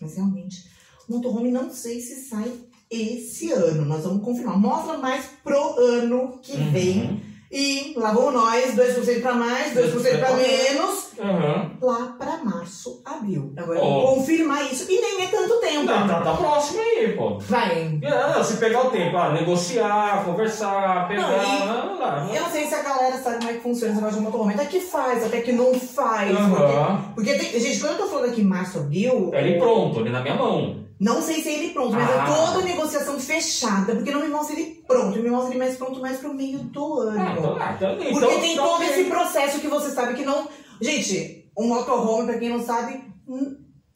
Mas 0.00 0.14
realmente, 0.16 0.66
o 1.08 1.12
motorhome 1.14 1.50
não 1.50 1.70
sei 1.70 2.00
se 2.00 2.28
sai 2.28 2.50
esse 2.90 3.52
ano. 3.52 3.84
Nós 3.84 4.04
vamos 4.04 4.24
confirmar. 4.24 4.58
Mostra 4.58 4.98
mais 4.98 5.26
pro 5.44 5.78
ano 5.78 6.38
que 6.42 6.52
Uhum. 6.52 6.70
vem. 6.72 7.22
E 7.52 7.94
lá 7.96 8.12
vamos 8.12 8.32
nós, 8.32 8.76
2% 8.76 9.20
pra 9.22 9.34
mais, 9.34 9.74
2% 9.74 10.18
pra 10.20 10.32
menos, 10.34 11.10
Uhum. 11.18 11.70
lá 11.82 12.14
pra 12.16 12.38
março, 12.44 13.02
abril. 13.04 13.52
Agora 13.56 13.80
vou 13.80 14.14
confirmar 14.16 14.70
isso. 14.70 14.86
E 14.88 15.00
nem 15.00 15.24
é 15.24 15.28
tanto 15.28 15.56
tempo. 15.60 15.82
Não, 15.84 16.06
tá, 16.06 16.20
tá 16.20 16.32
próximo 16.34 16.80
aí, 16.80 17.12
pô. 17.16 17.38
Vai. 17.40 17.98
Não, 18.00 18.44
se 18.44 18.56
pegar 18.58 18.86
o 18.86 18.90
tempo, 18.92 19.16
ah, 19.16 19.32
negociar, 19.32 20.24
conversar, 20.24 21.08
pegar. 21.08 21.22
Não, 21.28 21.42
e- 21.42 21.66
não, 21.66 21.98
não. 21.98 22.34
Eu 22.34 22.40
não 22.42 22.50
sei 22.50 22.66
se 22.68 22.74
a 22.74 22.82
galera 22.82 23.18
sabe 23.18 23.38
como 23.38 23.50
é 23.50 23.54
que 23.54 23.60
funciona 23.60 23.92
esse 23.92 24.00
negócio 24.00 24.18
de 24.20 24.24
motorhome. 24.26 24.54
Até 24.54 24.64
que 24.66 24.80
faz, 24.80 25.24
até 25.26 25.40
que 25.40 25.52
não 25.52 25.74
faz. 25.74 26.30
Aham. 26.36 27.02
Porque, 27.14 27.32
porque 27.32 27.34
tem, 27.50 27.60
gente, 27.60 27.80
quando 27.80 27.92
eu 27.92 27.98
tô 27.98 28.06
falando 28.06 28.30
aqui 28.30 28.42
março, 28.44 28.78
abril, 28.78 29.30
É 29.34 29.40
ele 29.46 29.58
pronto, 29.58 29.98
ele 30.00 30.10
na 30.10 30.20
minha 30.20 30.34
mão. 30.36 30.88
Não 31.00 31.22
sei 31.22 31.42
se 31.42 31.48
é 31.48 31.52
ele 31.54 31.72
pronto, 31.72 31.92
mas 31.94 32.08
Ah. 32.10 32.12
é 32.22 32.26
toda 32.26 32.58
a 32.58 32.62
negociação 32.62 33.18
fechada. 33.18 33.94
Porque 33.94 34.10
não 34.10 34.20
me 34.20 34.28
mostra 34.28 34.54
ele 34.54 34.82
pronto, 34.86 35.18
me 35.18 35.30
mostra 35.30 35.50
ele 35.54 35.58
mais 35.58 35.76
pronto 35.76 36.00
mais 36.00 36.18
pro 36.18 36.34
meio 36.34 36.58
do 36.58 37.00
ano. 37.00 37.18
Ah, 37.20 37.34
então, 37.38 37.56
ah, 37.58 37.72
então, 37.76 37.96
Porque 37.96 38.08
então, 38.26 38.40
tem 38.40 38.56
todo 38.56 38.82
esse 38.84 39.04
processo 39.04 39.58
que 39.60 39.68
você 39.68 39.90
sabe 39.90 40.14
que 40.14 40.24
não. 40.24 40.46
Gente, 40.80 41.50
um 41.58 41.66
motorhome, 41.68 42.26
pra 42.26 42.38
quem 42.38 42.50
não 42.50 42.62
sabe, 42.64 43.02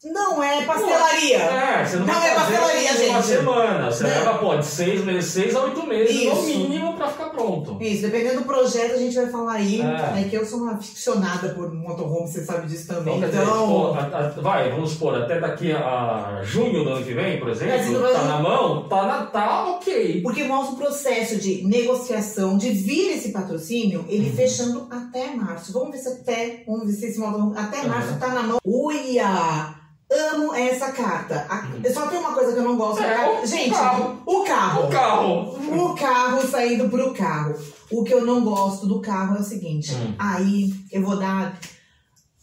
não 0.03 0.43
é 0.43 0.63
pastelaria. 0.65 1.37
É, 1.37 1.85
você 1.85 1.97
não, 1.97 2.05
Não 2.05 2.13
vai 2.13 2.29
é 2.29 2.35
pastelaria, 2.35 2.91
em 3.05 3.09
uma 3.09 3.21
gente. 3.21 3.25
semana. 3.37 3.91
Você 3.91 4.03
Não. 4.03 4.09
leva, 4.09 4.37
pô, 4.37 4.55
de 4.55 4.65
seis 4.65 5.03
meses, 5.03 5.31
seis 5.31 5.55
a 5.55 5.63
oito 5.63 5.85
meses 5.87 6.15
no 6.25 6.33
Isso. 6.33 6.69
Pra 6.95 7.07
ficar 7.07 7.29
pronto. 7.29 7.77
Isso, 7.81 8.01
dependendo 8.01 8.39
do 8.41 8.45
projeto, 8.45 8.93
a 8.93 8.97
gente 8.97 9.15
vai 9.15 9.27
falar 9.27 9.53
aí. 9.53 9.81
É. 9.81 10.21
É 10.21 10.27
que 10.29 10.35
eu 10.35 10.45
sou 10.45 10.59
uma 10.59 10.73
aficionada 10.73 11.49
por 11.49 11.73
motorhome, 11.73 12.27
você 12.27 12.43
sabe 12.43 12.67
disso 12.67 12.87
também. 12.87 13.17
Então, 13.17 13.29
dizer, 13.29 13.41
Então. 13.43 13.93
a- 13.95 13.99
a- 14.17 14.29
vai, 14.41 14.71
vamos 14.71 14.91
supor, 14.91 15.15
até 15.21 15.39
daqui 15.39 15.71
a 15.71 16.41
junho 16.43 16.83
do 16.83 16.89
ano 16.89 17.05
que 17.05 17.13
vem, 17.13 17.39
por 17.39 17.49
É, 17.49 17.51
exemplo, 17.51 18.01
vai- 18.01 18.13
tá 18.13 18.23
na 18.23 18.39
mão, 18.39 18.87
tá 18.89 19.05
na 19.05 19.25
tá 19.25 19.65
ok. 19.75 20.21
Porque 20.21 20.43
mostra 20.43 20.73
o 20.75 20.77
processo 20.77 21.37
de 21.37 21.63
negociação, 21.67 22.57
de 22.57 22.69
vir 22.71 23.11
esse 23.17 23.31
patrocínio, 23.31 24.05
ele 24.07 24.29
Uhum. 24.29 24.35
fechando 24.35 24.87
até 24.89 25.33
março. 25.35 25.73
Vamos 25.73 25.91
ver 25.91 25.97
se 25.97 26.09
até, 26.09 26.63
vamos 26.65 26.85
ver 26.87 26.93
se 26.93 27.05
esse 27.07 27.19
modo 27.19 27.53
até 27.57 27.81
Uhum. 27.81 27.87
março 27.89 28.19
tá 28.19 28.27
na 28.29 28.43
mão. 28.43 28.57
Uia! 28.65 29.75
Amo 30.11 30.53
essa 30.53 30.91
carta. 30.91 31.45
A- 31.49 31.65
Uhum. 31.65 31.93
Só 31.93 32.07
tem 32.07 32.19
uma 32.19 32.33
coisa 32.33 32.53
que 32.53 32.59
eu 32.59 32.63
não 32.63 32.77
gosto. 32.77 33.01
É, 33.01 33.07
da 33.09 33.15
carta. 33.15 33.41
o 33.41 33.47
Gente, 33.47 33.69
carro. 33.71 34.21
o 34.25 34.43
carro. 34.43 34.83
O 34.85 34.89
carro. 34.89 35.83
O 35.91 35.95
carro 35.95 36.41
saindo 36.47 36.89
pro 36.89 37.13
carro. 37.13 37.55
O 37.91 38.03
que 38.03 38.13
eu 38.13 38.25
não 38.25 38.43
gosto 38.43 38.85
do 38.87 38.99
carro 39.01 39.35
é 39.37 39.39
o 39.39 39.43
seguinte. 39.43 39.93
Hum. 39.95 40.13
Aí 40.19 40.73
eu 40.91 41.01
vou 41.01 41.17
dar 41.17 41.57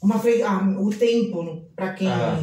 uma 0.03 0.19
fre... 0.19 0.43
ah, 0.43 0.61
o 0.79 0.91
tempo 0.91 1.63
pra 1.77 1.93
quem. 1.95 2.09
Ah. 2.09 2.39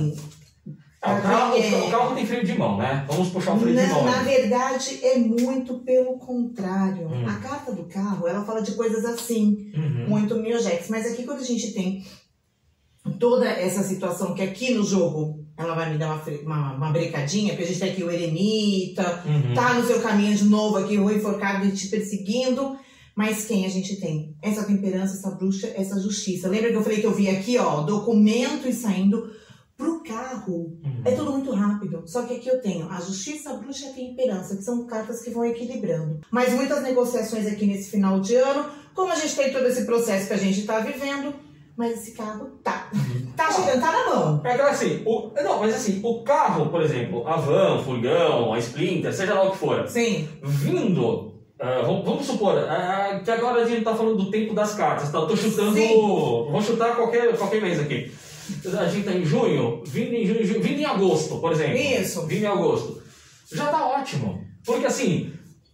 Ah, 1.02 1.14
o, 1.16 1.22
carro, 1.22 1.58
o 1.58 1.92
carro 1.92 2.16
tem 2.16 2.26
freio 2.26 2.46
de 2.46 2.58
mão, 2.58 2.78
né? 2.78 3.06
Vamos 3.08 3.30
puxar 3.30 3.54
o 3.54 3.60
freio 3.60 3.74
de 3.78 3.88
mão. 3.88 4.04
na 4.04 4.22
verdade, 4.22 5.00
é 5.02 5.18
muito 5.18 5.76
pelo 5.80 6.18
contrário. 6.18 7.08
Hum. 7.08 7.26
A 7.26 7.36
carta 7.36 7.72
do 7.72 7.84
carro, 7.86 8.28
ela 8.28 8.44
fala 8.44 8.62
de 8.62 8.74
coisas 8.74 9.06
assim, 9.06 9.72
Uhum. 9.74 10.10
muito 10.10 10.36
miojex. 10.36 10.90
Mas 10.90 11.06
aqui, 11.06 11.24
quando 11.24 11.40
a 11.40 11.46
gente 11.46 11.72
tem 11.74 12.06
toda 13.20 13.48
essa 13.50 13.84
situação 13.84 14.34
que 14.34 14.42
aqui 14.42 14.74
no 14.74 14.84
jogo, 14.84 15.46
ela 15.58 15.74
vai 15.76 15.92
me 15.92 15.98
dar 15.98 16.14
uma, 16.14 16.24
uma, 16.44 16.74
uma 16.74 16.92
brecadinha, 16.92 17.50
porque 17.54 17.64
a 17.64 17.68
gente 17.68 17.80
tem 17.80 17.92
aqui 17.92 18.04
o 18.04 18.12
Eremita, 18.12 19.24
Uhum. 19.26 19.54
tá 19.54 19.74
no 19.74 19.86
seu 19.86 20.00
caminho 20.02 20.36
de 20.36 20.46
novo 20.46 20.78
aqui, 20.78 20.98
o 20.98 21.10
enforcado 21.12 21.66
e 21.66 21.72
te 21.72 21.88
perseguindo. 21.88 22.78
Mas 23.16 23.44
quem 23.46 23.66
a 23.66 23.70
gente 23.70 24.00
tem? 24.00 24.34
Essa 24.42 24.64
temperança, 24.64 25.18
essa 25.18 25.32
bruxa, 25.36 25.68
essa 25.76 26.00
justiça. 26.00 26.48
Lembra 26.48 26.70
que 26.70 26.76
eu 26.78 26.84
falei 26.84 27.02
que 27.02 27.06
eu 27.08 27.14
vi 27.14 27.28
aqui, 27.28 27.58
ó, 27.58 27.82
documentos 27.82 28.76
saindo 28.76 29.30
pro 29.76 30.02
carro. 30.04 30.78
Uhum. 30.84 31.02
É 31.04 31.12
tudo 31.12 31.32
muito 31.34 31.52
rápido. 31.52 32.04
Só 32.06 32.22
que 32.22 32.36
aqui 32.36 32.48
eu 32.48 32.62
tenho 32.62 32.90
a 32.90 33.00
justiça, 33.02 33.50
a 33.50 33.54
bruxa 33.58 33.88
e 33.88 33.90
a 33.90 33.94
temperança, 33.94 34.56
que 34.56 34.64
são 34.64 34.86
cartas 34.88 35.22
que 35.22 35.32
vão 35.32 35.44
equilibrando. 35.46 36.22
Mas 36.32 36.54
muitas 36.54 36.82
negociações 36.82 37.46
aqui 37.46 37.66
nesse 37.66 37.90
final 37.90 38.22
de 38.22 38.36
ano, 38.36 38.70
como 38.96 39.12
a 39.12 39.16
gente 39.16 39.36
tem 39.36 39.52
todo 39.52 39.66
esse 39.66 39.86
processo 39.86 40.28
que 40.28 40.34
a 40.34 40.38
gente 40.38 40.64
tá 40.64 40.80
vivendo, 40.80 41.34
mas 41.80 41.94
esse 41.94 42.12
carro 42.12 42.46
tá. 42.62 42.92
Tá 43.38 43.50
chegando, 43.54 43.80
tá 43.80 43.90
na 43.94 44.14
mão. 44.14 44.42
É 44.44 44.54
que 44.54 44.62
assim, 44.62 45.02
o, 45.06 45.32
não, 45.42 45.60
mas 45.62 45.74
assim, 45.74 46.02
o 46.04 46.22
carro, 46.24 46.66
por 46.66 46.82
exemplo, 46.82 47.26
a 47.26 47.38
van, 47.38 47.76
o 47.80 47.84
furgão, 47.84 48.54
a 48.54 48.60
Splinter, 48.60 49.14
seja 49.14 49.34
lá 49.34 49.44
o 49.44 49.52
que 49.52 49.58
for, 49.58 49.88
Sim. 49.88 50.28
vindo, 50.44 51.36
ah, 51.58 51.82
vamos, 51.86 52.04
vamos 52.04 52.26
supor, 52.26 52.58
ah, 52.70 53.22
que 53.24 53.32
agora 53.32 53.62
a 53.62 53.66
gente 53.66 53.86
tá 53.86 53.96
falando 53.96 54.18
do 54.18 54.30
tempo 54.30 54.54
das 54.54 54.74
cartas, 54.76 55.10
tá? 55.10 55.20
Eu 55.20 55.28
tô 55.28 55.38
chutando, 55.38 55.74
Sim. 55.74 55.96
vou 55.96 56.62
chutar 56.62 56.98
qualquer, 56.98 57.38
qualquer 57.38 57.62
mês 57.62 57.80
aqui. 57.80 58.12
A 58.78 58.86
gente 58.88 59.06
tá 59.06 59.14
em 59.14 59.24
junho, 59.24 59.82
vindo 59.86 60.14
em, 60.14 60.26
junho, 60.26 60.44
ju- 60.46 60.60
vindo 60.60 60.82
em 60.82 60.86
agosto, 60.86 61.38
por 61.40 61.54
exemplo. 61.54 61.78
Isso. 61.78 62.26
Vindo 62.26 62.44
em 62.44 62.48
agosto. 62.48 63.02
Já 63.54 63.68
tá 63.68 63.86
ótimo. 63.88 64.44
Porque 64.66 64.86
assim, 64.86 65.32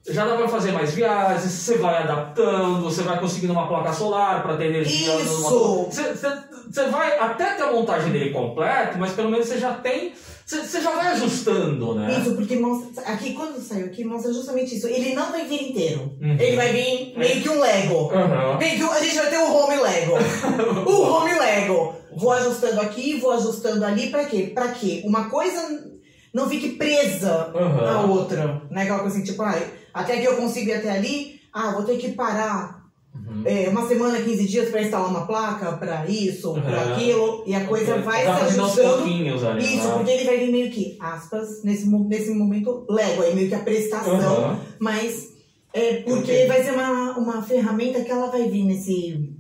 já 0.08 0.26
dá 0.26 0.36
pra 0.36 0.48
fazer 0.48 0.72
mais 0.72 0.94
viagens, 0.94 1.52
você 1.52 1.78
vai 1.78 2.04
adaptando, 2.04 2.84
você 2.84 3.02
vai 3.04 3.20
conseguindo 3.20 3.54
uma 3.54 3.68
placa 3.68 3.91
solar 3.94 4.44
para 4.44 4.58
ter 4.58 4.65
energia. 4.68 5.15
Isso. 5.15 5.86
Você, 5.89 6.13
você- 6.13 6.56
você 6.70 6.86
vai 6.89 7.18
até 7.20 7.54
ter 7.56 7.63
a 7.63 7.72
montagem 7.72 8.12
dele 8.12 8.32
completo, 8.32 8.98
mas 8.98 9.12
pelo 9.13 9.30
menos 9.32 9.48
você 9.48 9.58
já 9.60 9.74
tem. 9.76 10.13
Você, 10.46 10.62
você 10.62 10.80
já 10.82 10.91
vai 10.91 11.08
ajustando, 11.08 11.96
né? 11.96 12.20
Isso, 12.20 12.36
porque 12.36 12.56
mostra. 12.56 13.04
Aqui, 13.06 13.34
quando 13.34 13.60
saiu 13.60 13.88
aqui, 13.88 14.04
mostra 14.04 14.32
justamente 14.32 14.76
isso. 14.76 14.88
Ele 14.88 15.15
não 15.15 15.32
vai 15.32 15.46
vir 15.46 15.70
inteiro. 15.72 16.15
Uhum. 16.22 16.38
Ele 16.39 16.56
vai 16.56 16.72
vir 16.72 17.13
meio 17.18 17.41
que 17.41 17.50
um 17.50 17.60
Lego. 17.60 18.12
Aham. 18.13 18.58
Meio 18.60 18.78
que 18.78 18.84
um- 18.84 18.91
a 18.91 19.00
gente 19.00 19.15
vai 19.15 19.30
ter 19.30 19.38
o 19.39 19.52
home 19.56 19.76
Lego. 19.78 20.13
o 20.86 21.02
home 21.02 21.34
Lego. 21.39 21.96
Vou 22.15 22.32
ajustando 22.32 22.80
aqui, 22.82 23.18
vou 23.20 23.32
ajustando 23.32 23.84
ali. 23.84 24.10
Pra 24.12 24.26
quê? 24.26 24.52
Pra 24.54 24.68
quê? 24.70 25.02
Uma 25.06 25.30
coisa 25.30 25.94
não 26.36 26.50
fique 26.50 26.71
presa 26.71 27.50
Aham. 27.56 27.82
na 27.82 28.02
outra. 28.02 28.62
Né? 28.69 28.84
Aquela 28.84 29.00
coisa 29.00 29.15
assim, 29.15 29.26
tipo, 29.26 29.41
ah, 29.41 29.58
até 29.93 30.17
que 30.19 30.28
eu 30.28 30.36
consigo 30.36 30.69
ir 30.69 30.74
até 30.74 30.91
ali, 30.91 31.39
ah, 31.54 31.71
vou 31.71 31.84
ter 31.84 31.98
que 31.98 32.12
parar 32.12 32.84
Uhum. 33.15 33.43
é, 33.45 33.69
uma 33.69 33.88
semana, 33.88 34.19
15 34.21 34.45
dias 34.45 34.69
pra 34.69 34.82
instalar 34.82 35.10
uma 35.10 35.26
placa, 35.26 35.71
pra 35.78 36.06
isso, 36.06 36.52
pra 36.56 36.82
Aham. 36.82 36.91
aquilo. 36.93 37.43
E 37.48 37.56
a 37.56 37.63
coisa 37.65 38.00
vai 38.00 38.24
se 38.24 38.28
ajustando. 38.28 39.08
Isso, 39.08 39.88
né? 39.88 39.93
porque 39.95 40.12
ele 40.12 40.26
vai 40.26 40.38
vir 40.38 40.52
meio 40.52 40.69
que, 40.69 40.98
aspas, 41.00 41.63
nesse, 41.63 41.88
nesse 41.89 42.32
momento, 42.32 42.86
Lego, 42.89 43.21
aí 43.24 43.34
meio 43.34 43.48
que 43.48 43.56
a 43.56 43.60
prestação, 43.60 44.13
Aham. 44.43 44.60
mas 44.80 45.30
é 45.74 46.02
porque 46.02 46.32
Ok. 46.34 46.48
vai 46.48 46.62
ser 46.65 46.71
uma, 46.71 47.17
uma 47.17 47.41
ferramenta 47.41 48.02
que 48.02 48.12
ela 48.12 48.28
vai 48.28 48.50
vir 48.50 48.65
nesse 48.65 49.34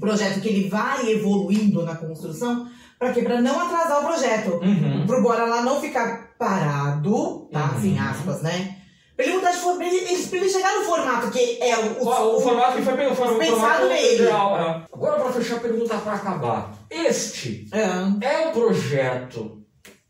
projeto 0.00 0.40
que 0.40 0.48
ele 0.48 0.70
vai 0.70 1.10
evoluindo 1.10 1.82
na 1.82 1.96
construção, 1.96 2.66
pra 3.00 3.12
quê? 3.12 3.22
Pra 3.22 3.40
não 3.40 3.58
atrasar 3.58 4.00
o 4.00 4.06
projeto. 4.06 4.60
Uhum. 4.62 5.06
Pro 5.06 5.22
Bora 5.22 5.44
lá 5.46 5.62
não 5.62 5.80
ficar 5.80 6.30
parado, 6.38 7.48
tá? 7.52 7.60
Uhum. 7.60 7.76
Assim, 7.78 7.98
aspas, 7.98 8.42
né? 8.42 8.76
Pra 9.16 9.24
ele 9.26 9.34
mudar 9.36 9.50
de 9.50 9.58
forma, 9.58 9.78
pra 9.78 9.86
ele, 9.86 10.26
pra 10.28 10.38
ele 10.38 10.48
chegar 10.48 10.78
no 10.78 10.84
formato 10.84 11.30
que 11.30 11.58
é 11.62 11.76
o, 11.78 12.02
O, 12.04 12.36
o 12.36 12.40
formato 12.40 12.76
que 12.76 12.82
foi 12.82 12.96
bem, 12.96 13.06
o 13.08 13.14
formato 13.14 13.38
Pensado 13.38 13.88
nele. 13.88 14.14
ideal. 14.22 14.58
é. 14.58 14.82
Agora, 14.92 15.20
para 15.20 15.32
fechar 15.32 15.56
a 15.56 15.60
pergunta 15.60 15.96
para 15.98 16.12
acabar. 16.14 16.72
Este 16.90 17.66
Ah, 17.72 18.12
é 18.22 18.48
o 18.48 18.52
projeto 18.52 19.62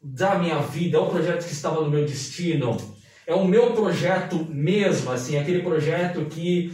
da 0.02 0.36
minha 0.36 0.58
vida, 0.60 0.96
é 0.96 1.00
o 1.00 1.06
projeto 1.06 1.44
que 1.44 1.52
estava 1.52 1.80
no 1.80 1.90
meu 1.90 2.04
destino, 2.06 2.76
é 3.26 3.34
o 3.34 3.44
meu 3.44 3.72
projeto 3.72 4.46
mesmo, 4.48 5.10
assim, 5.12 5.36
aquele 5.38 5.62
projeto 5.62 6.24
que 6.26 6.72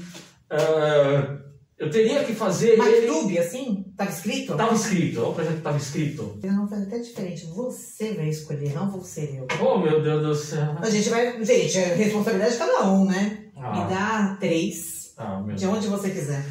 ah, 0.50 1.38
eu 1.78 1.90
teria 1.90 2.24
que 2.24 2.34
fazer 2.34 2.70
ele. 2.70 2.76
MacTube, 3.06 3.38
assim, 3.38 3.84
tava 3.96 4.10
escrito? 4.10 4.52
Estava 4.52 4.74
escrito, 4.74 5.20
é 5.20 5.22
o 5.22 5.32
projeto 5.32 5.52
que 5.52 5.58
estava 5.58 5.76
escrito. 5.78 6.38
Eu 6.42 6.52
não 6.52 6.68
fazer 6.68 6.82
até 6.84 6.98
diferente. 6.98 7.46
Você 7.46 8.12
vai 8.14 8.28
escolher, 8.28 8.72
não 8.74 8.90
vou 8.90 9.02
ser 9.02 9.34
eu. 9.36 9.46
Oh, 9.64 9.78
meu 9.78 10.02
Deus 10.02 10.22
do 10.22 10.34
céu. 10.34 10.74
A 10.80 10.88
gente 10.90 11.08
vai. 11.10 11.44
Gente, 11.44 11.78
é 11.78 11.94
responsabilidade 11.94 12.52
de 12.52 12.58
cada 12.58 12.90
um, 12.90 13.04
né? 13.04 13.38
Me 13.54 13.62
Ah, 13.62 13.86
dá 13.88 14.36
três. 14.40 15.12
ah, 15.18 15.42
De 15.54 15.66
onde 15.66 15.86
você 15.88 16.10
quiser. 16.10 16.44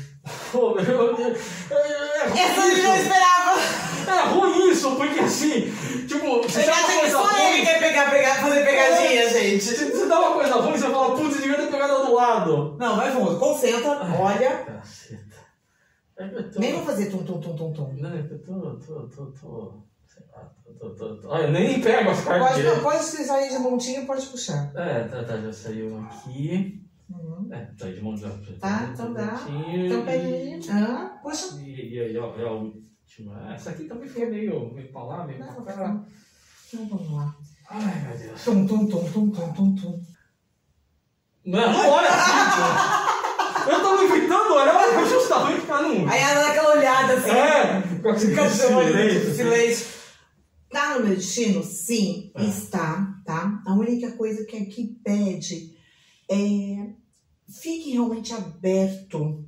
Deus. 0.55 1.37
É, 1.71 2.27
é 2.27 2.43
Essa 2.43 2.61
eu 2.61 2.83
não 2.83 2.95
isso. 2.95 3.03
esperava! 3.03 3.85
É 4.07 4.27
ruim 4.29 4.71
isso, 4.71 4.95
porque 4.95 5.19
assim, 5.19 5.61
tipo, 6.07 6.41
Você 6.43 6.63
dá 6.63 6.73
uma 6.73 6.99
coisa 6.99 7.11
só 7.11 7.47
ele 7.47 7.65
quer 7.65 7.79
pegar, 7.79 8.11
pegar, 8.11 8.35
fazer 8.35 8.65
pegadinha, 8.65 9.29
gente? 9.29 9.63
se 9.63 9.91
você 9.91 10.05
dá 10.07 10.19
uma 10.19 10.33
coisa 10.33 10.55
ruim, 10.55 10.77
você 10.77 10.89
fala, 10.89 11.15
putz, 11.15 11.37
devia 11.37 11.57
ter 11.57 11.71
pegado 11.71 12.05
do 12.05 12.13
lado. 12.13 12.75
Não, 12.79 12.95
vai 12.95 13.11
fundo. 13.11 13.37
Concentra, 13.39 14.01
olha. 14.19 14.57
Caceta. 14.57 15.35
É 16.17 16.25
eu 16.25 16.51
tô... 16.51 16.59
Nem 16.59 16.73
vou 16.73 16.85
fazer 16.85 17.09
tum, 17.09 17.23
tum, 17.23 17.39
tum, 17.39 17.55
tum, 17.55 17.73
tum. 17.73 17.93
Não, 17.97 18.11
é 18.11 18.19
eu 18.19 18.39
tô, 18.39 18.75
tô, 18.77 19.07
tô, 19.07 19.25
tô... 19.31 19.85
Tô, 20.79 20.89
tô, 20.91 21.15
tô. 21.15 21.29
Olha, 21.29 21.43
eu 21.43 21.51
nem 21.51 21.81
pego 21.81 22.09
as 22.09 22.21
cartas 22.23 22.63
Pode, 22.63 22.81
pode 22.81 23.03
sair 23.03 23.49
de 23.49 23.59
montinho, 23.59 24.05
pode 24.05 24.25
puxar. 24.27 24.71
É, 24.75 25.03
tá, 25.03 25.23
tá, 25.23 25.37
já 25.37 25.51
saiu 25.51 25.99
aqui. 25.99 26.84
É, 27.55 27.65
tá 27.77 27.89
de 27.91 28.01
mão 28.01 28.15
já. 28.17 28.29
Tá, 28.59 28.89
então 28.91 29.13
dá. 29.13 29.39
Então 29.47 30.03
aí. 30.07 30.59
Ah, 30.71 31.19
puxa. 31.21 31.55
E, 31.61 31.93
e 31.95 31.99
aí, 31.99 32.17
ó, 32.17 32.35
é 32.37 32.43
a 32.47 32.51
última. 32.51 33.53
Essa 33.53 33.69
aqui 33.71 33.85
também 33.85 34.07
foi 34.09 34.25
meio, 34.25 34.73
meio 34.73 34.91
pra 34.91 35.03
lá, 35.03 35.25
meio 35.25 35.39
Não, 35.39 35.47
pra 35.47 35.63
vai 35.63 35.75
cá. 35.75 35.81
ficar. 35.87 36.05
Então 36.73 36.87
vamos 36.87 37.11
lá. 37.13 37.35
Ai, 37.69 38.07
meu 38.07 38.17
Deus. 38.17 38.43
Tum, 38.43 38.67
tum, 38.67 38.87
tum, 38.87 39.03
tum, 39.11 39.29
tum, 39.31 39.53
tum, 39.53 39.75
tum. 39.75 40.01
Não, 41.45 41.71
não 41.73 41.89
olha 41.89 42.09
assim. 42.09 43.71
Eu 43.71 43.81
tô 43.81 44.03
evitando 44.03 44.53
olhar 44.53 45.07
justamente 45.07 45.65
pra 45.65 45.81
não. 45.81 46.07
Aí 46.09 46.19
ela 46.21 46.41
dá 46.41 46.49
aquela 46.51 46.75
olhada 46.77 47.13
assim. 47.13 47.29
É, 47.29 47.81
com 48.01 48.09
aquele 48.09 48.35
Cachorro, 48.35 48.83
silêncio. 48.83 49.33
silêncio. 49.35 49.95
Tá 50.69 50.97
no 50.99 51.05
meu 51.05 51.15
destino? 51.15 51.63
Sim, 51.63 52.31
É. 52.35 52.43
está, 52.43 53.15
tá? 53.25 53.61
A 53.65 53.73
única 53.73 54.11
coisa 54.13 54.43
que 54.45 54.57
aqui 54.57 54.99
pede 55.03 55.73
é 56.29 56.35
fique 57.49 57.91
realmente 57.91 58.33
aberto 58.33 59.43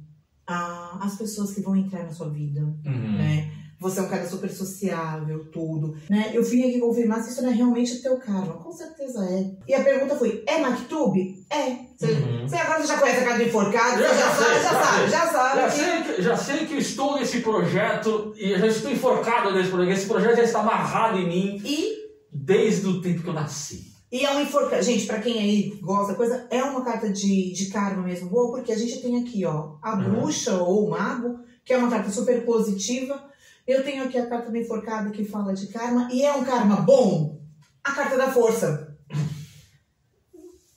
a- 0.46 1.00
às 1.02 1.16
pessoas 1.16 1.54
que 1.54 1.62
vão 1.62 1.76
entrar 1.76 2.04
na 2.04 2.12
sua 2.14 2.30
vida, 2.30 2.62
Uhum. 2.62 3.18
né? 3.18 3.52
Você 3.80 4.00
é 4.00 4.04
um 4.04 4.10
cara 4.10 4.28
super 4.28 4.50
sociável, 4.50 5.52
tudo, 5.52 5.96
né? 6.10 6.32
Eu 6.34 6.44
vim 6.44 6.64
aqui 6.68 6.80
confirmar 6.80 7.22
se 7.22 7.30
isso 7.32 7.44
não 7.44 7.52
é 7.52 7.54
realmente 7.54 7.94
o 7.94 8.02
teu 8.02 8.18
karma. 8.18 8.54
Com 8.56 8.72
certeza 8.72 9.24
é. 9.24 9.52
E 9.68 9.74
a 9.76 9.84
pergunta 9.84 10.16
foi, 10.16 10.44
é 10.48 10.58
Mactub? 10.60 11.16
É. 11.52 11.76
Você, 11.96 12.12
Uhum. 12.14 12.48
você 12.48 12.56
agora 12.56 12.88
já 12.88 12.98
conhece 12.98 13.20
a 13.20 13.24
cara 13.26 13.38
do 13.38 13.44
enforcado? 13.44 14.02
Já, 14.02 14.14
já, 14.16 14.32
sabe, 14.32 14.54
já 14.56 14.62
já 14.64 14.70
sabe, 14.82 15.12
já 15.12 15.32
sabe. 15.32 15.60
Já 15.62 15.68
que- 15.70 15.76
sei, 15.78 16.16
que, 16.16 16.22
já 16.24 16.38
sei 16.38 16.66
que 16.66 16.74
eu 16.74 16.80
estou 16.80 17.20
nesse 17.20 17.42
projeto 17.42 18.34
e 18.36 18.58
já 18.58 18.66
estou 18.68 18.92
enforcado 18.92 19.54
nesse 19.54 19.70
projeto. 19.70 19.96
Esse 19.98 20.08
projeto 20.08 20.38
já 20.38 20.44
está 20.44 20.60
amarrado 20.62 21.20
em 21.20 21.28
mim 21.28 21.62
E 21.64 21.98
desde 22.34 22.88
o 22.88 23.00
tempo 23.00 23.22
que 23.22 23.30
eu 23.30 23.34
nasci. 23.34 23.87
E 24.12 24.26
é 24.26 24.32
um 24.32 24.40
enforcamento. 24.42 24.84
Gente, 24.86 25.06
pra 25.06 25.20
quem 25.20 25.38
aí 25.40 25.80
gosta 25.82 26.12
da 26.14 26.18
coisa, 26.18 26.48
é 26.50 26.64
uma 26.64 26.84
carta 26.84 27.10
de, 27.10 27.52
de 27.54 27.66
karma 27.70 28.04
mesmo 28.04 28.30
boa, 28.30 28.52
porque 28.52 28.72
a 28.72 28.78
gente 28.78 29.02
tem 29.02 29.22
aqui, 29.22 29.44
ó, 29.46 29.74
a 29.82 29.96
Uhum. 29.96 30.12
bruxa 30.12 30.54
ou 30.62 30.86
o 30.86 30.90
mago, 30.92 31.40
que 31.66 31.74
é 31.74 31.78
uma 31.78 31.90
carta 31.90 32.10
super 32.10 32.46
positiva. 32.46 33.22
Eu 33.68 33.84
tenho 33.84 34.06
aqui 34.06 34.18
a 34.18 34.28
carta 34.30 34.50
do 34.50 34.56
enforcado 34.58 35.12
que 35.12 35.26
fala 35.26 35.54
de 35.54 35.68
karma, 35.68 36.08
e 36.12 36.24
é 36.24 36.32
um 36.34 36.46
karma 36.46 36.78
bom. 36.78 37.38
A 37.84 37.92
carta 37.92 38.18
da 38.18 38.32
força. 38.32 38.96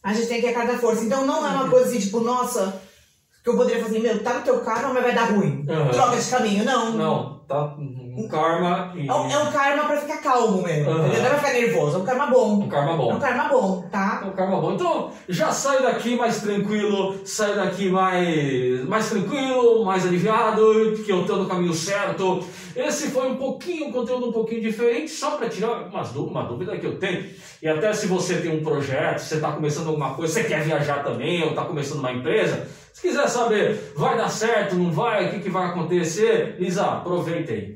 A 0.03 0.12
gente 0.12 0.29
tem 0.29 0.38
aqui 0.38 0.49
a 0.49 0.55
carta 0.55 0.73
da 0.73 0.79
força. 0.79 1.05
Então 1.05 1.27
não 1.27 1.47
é 1.47 1.51
uma 1.51 1.69
coisa 1.71 1.88
assim, 1.88 2.01
tipo, 2.01 2.21
nossa, 2.21 2.81
que 3.45 3.51
eu 3.51 3.57
poderia 3.57 3.83
fazer, 3.83 3.99
meu, 4.01 4.23
tá 4.25 4.35
no 4.38 4.45
teu 4.45 4.61
karma, 4.61 4.93
mas 4.95 5.03
vai 5.05 5.14
dar 5.14 5.31
ruim. 5.33 5.59
Uhum. 5.69 5.90
Troca 5.93 6.16
de 6.21 6.31
caminho. 6.31 6.64
Não. 6.64 6.97
Não, 6.97 7.38
tá 7.47 7.77
um 8.16 8.29
karma 8.29 8.92
e 8.94 9.09
É 9.09 9.12
um, 9.14 9.31
é 9.31 9.38
um 9.38 9.51
karma 9.53 9.85
pra 9.85 9.96
ficar 9.99 10.18
calmo 10.18 10.62
mesmo. 10.62 10.90
Uhum. 10.90 11.07
entendeu? 11.07 11.20
Não 11.20 11.27
é 11.27 11.29
pra 11.31 11.38
ficar 11.38 11.53
nervoso. 11.53 11.96
É 11.96 12.01
um 12.01 12.05
karma 12.05 12.27
bom. 12.27 12.53
um 12.55 12.68
karma 12.68 12.92
É 12.92 12.96
bom. 12.96 13.12
um 13.14 13.18
karma 13.18 13.44
bom, 13.49 13.83
tá? 13.90 14.20
É 14.25 14.27
um 14.27 14.33
karma 14.33 14.61
bom. 14.61 14.73
Então, 14.75 15.11
já 15.29 15.51
sai 15.53 15.83
daqui 15.83 16.16
mais 16.16 16.40
tranquilo, 16.40 17.14
sai 17.25 17.55
daqui 17.55 17.88
mais, 17.88 18.85
mais 18.88 19.11
tranquilo, 19.11 19.85
mais 19.85 20.07
aliviado, 20.07 20.94
que 21.05 21.11
eu 21.11 21.25
tô 21.25 21.37
no 21.37 21.46
caminho 21.46 21.73
certo. 21.73 22.44
Esse 22.75 23.11
foi 23.11 23.29
um 23.29 23.37
pouquinho, 23.37 23.88
um 23.88 23.92
conteúdo 23.92 24.29
um 24.29 24.33
pouquinho 24.33 24.61
diferente, 24.61 25.11
só 25.11 25.33
para 25.33 25.49
tirar 25.49 25.88
umas 25.88 26.14
uma 26.14 26.44
dúvida 26.44 26.77
que 26.77 26.87
eu 26.87 26.99
tenho. 26.99 27.27
E 27.62 27.68
até 27.68 27.92
se 27.92 28.07
você 28.07 28.37
tem 28.37 28.57
um 28.57 28.62
projeto, 28.62 29.18
você 29.18 29.35
está 29.37 29.53
começando 29.53 29.88
alguma 29.88 30.14
coisa, 30.14 30.33
você 30.33 30.44
quer 30.44 30.62
viajar 30.62 31.03
também, 31.03 31.42
ou 31.42 31.51
está 31.51 31.64
começando 31.64 31.99
uma 31.99 32.12
empresa, 32.12 32.66
se 32.92 33.03
quiser 33.03 33.29
saber, 33.29 33.92
vai 33.96 34.16
dar 34.16 34.29
certo, 34.29 34.74
não 34.74 34.92
vai, 34.92 35.29
o 35.29 35.31
que, 35.31 35.40
que 35.40 35.50
vai 35.50 35.68
acontecer, 35.68 36.57
Lisa, 36.59 36.85
aproveita 36.85 37.53
aí. 37.53 37.74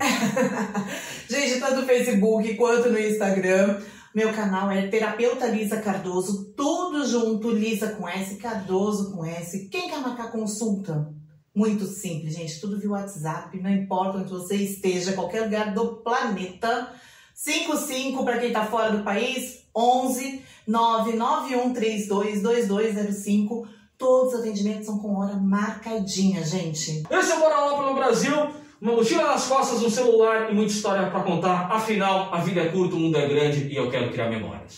Gente, 1.29 1.61
tanto 1.61 1.81
no 1.81 1.87
Facebook 1.87 2.55
quanto 2.55 2.91
no 2.91 2.99
Instagram. 2.99 3.81
Meu 4.15 4.33
canal 4.33 4.71
é 4.71 4.87
Terapeuta 4.87 5.47
Lisa 5.47 5.81
Cardoso, 5.81 6.53
tudo 6.57 7.05
junto, 7.05 7.51
Lisa 7.51 7.89
com 7.89 8.09
S, 8.09 8.37
Cardoso 8.37 9.13
com 9.13 9.25
S. 9.25 9.69
Quem 9.69 9.89
quer 9.89 10.01
marcar 10.01 10.31
consulta? 10.31 11.13
Muito 11.55 11.85
simples, 11.85 12.35
gente, 12.35 12.61
tudo 12.61 12.79
via 12.79 12.91
WhatsApp, 12.91 13.61
não 13.61 13.71
importa 13.71 14.19
onde 14.19 14.31
você 14.31 14.57
esteja, 14.57 15.13
qualquer 15.13 15.43
lugar 15.43 15.75
do 15.75 15.97
planeta. 15.97 16.91
55 17.35 18.25
para 18.25 18.39
quem 18.39 18.53
tá 18.53 18.65
fora 18.65 18.93
do 18.93 19.03
país, 19.03 19.65
11 19.75 20.43
991322205. 20.69 23.67
Todos 23.97 24.35
os 24.35 24.41
atendimentos 24.41 24.87
são 24.87 24.99
com 24.99 25.17
hora 25.17 25.37
marcadinha, 25.37 26.45
gente. 26.45 27.05
Esse 27.11 27.33
é 27.33 27.37
o 27.37 27.39
Bora 27.39 27.61
Lá 27.61 27.77
pelo 27.77 27.95
Brasil. 27.95 28.35
Uma 28.81 28.93
mochila 28.93 29.23
nas 29.25 29.47
costas, 29.47 29.83
um 29.83 29.89
celular 29.89 30.51
e 30.51 30.55
muita 30.55 30.73
história 30.73 31.09
para 31.11 31.23
contar. 31.23 31.69
Afinal, 31.71 32.29
a 32.35 32.39
vida 32.39 32.61
é 32.61 32.67
curta, 32.67 32.97
o 32.97 32.99
mundo 32.99 33.17
é 33.17 33.27
grande 33.27 33.69
e 33.69 33.77
eu 33.77 33.89
quero 33.91 34.11
criar 34.11 34.29
memórias. 34.29 34.73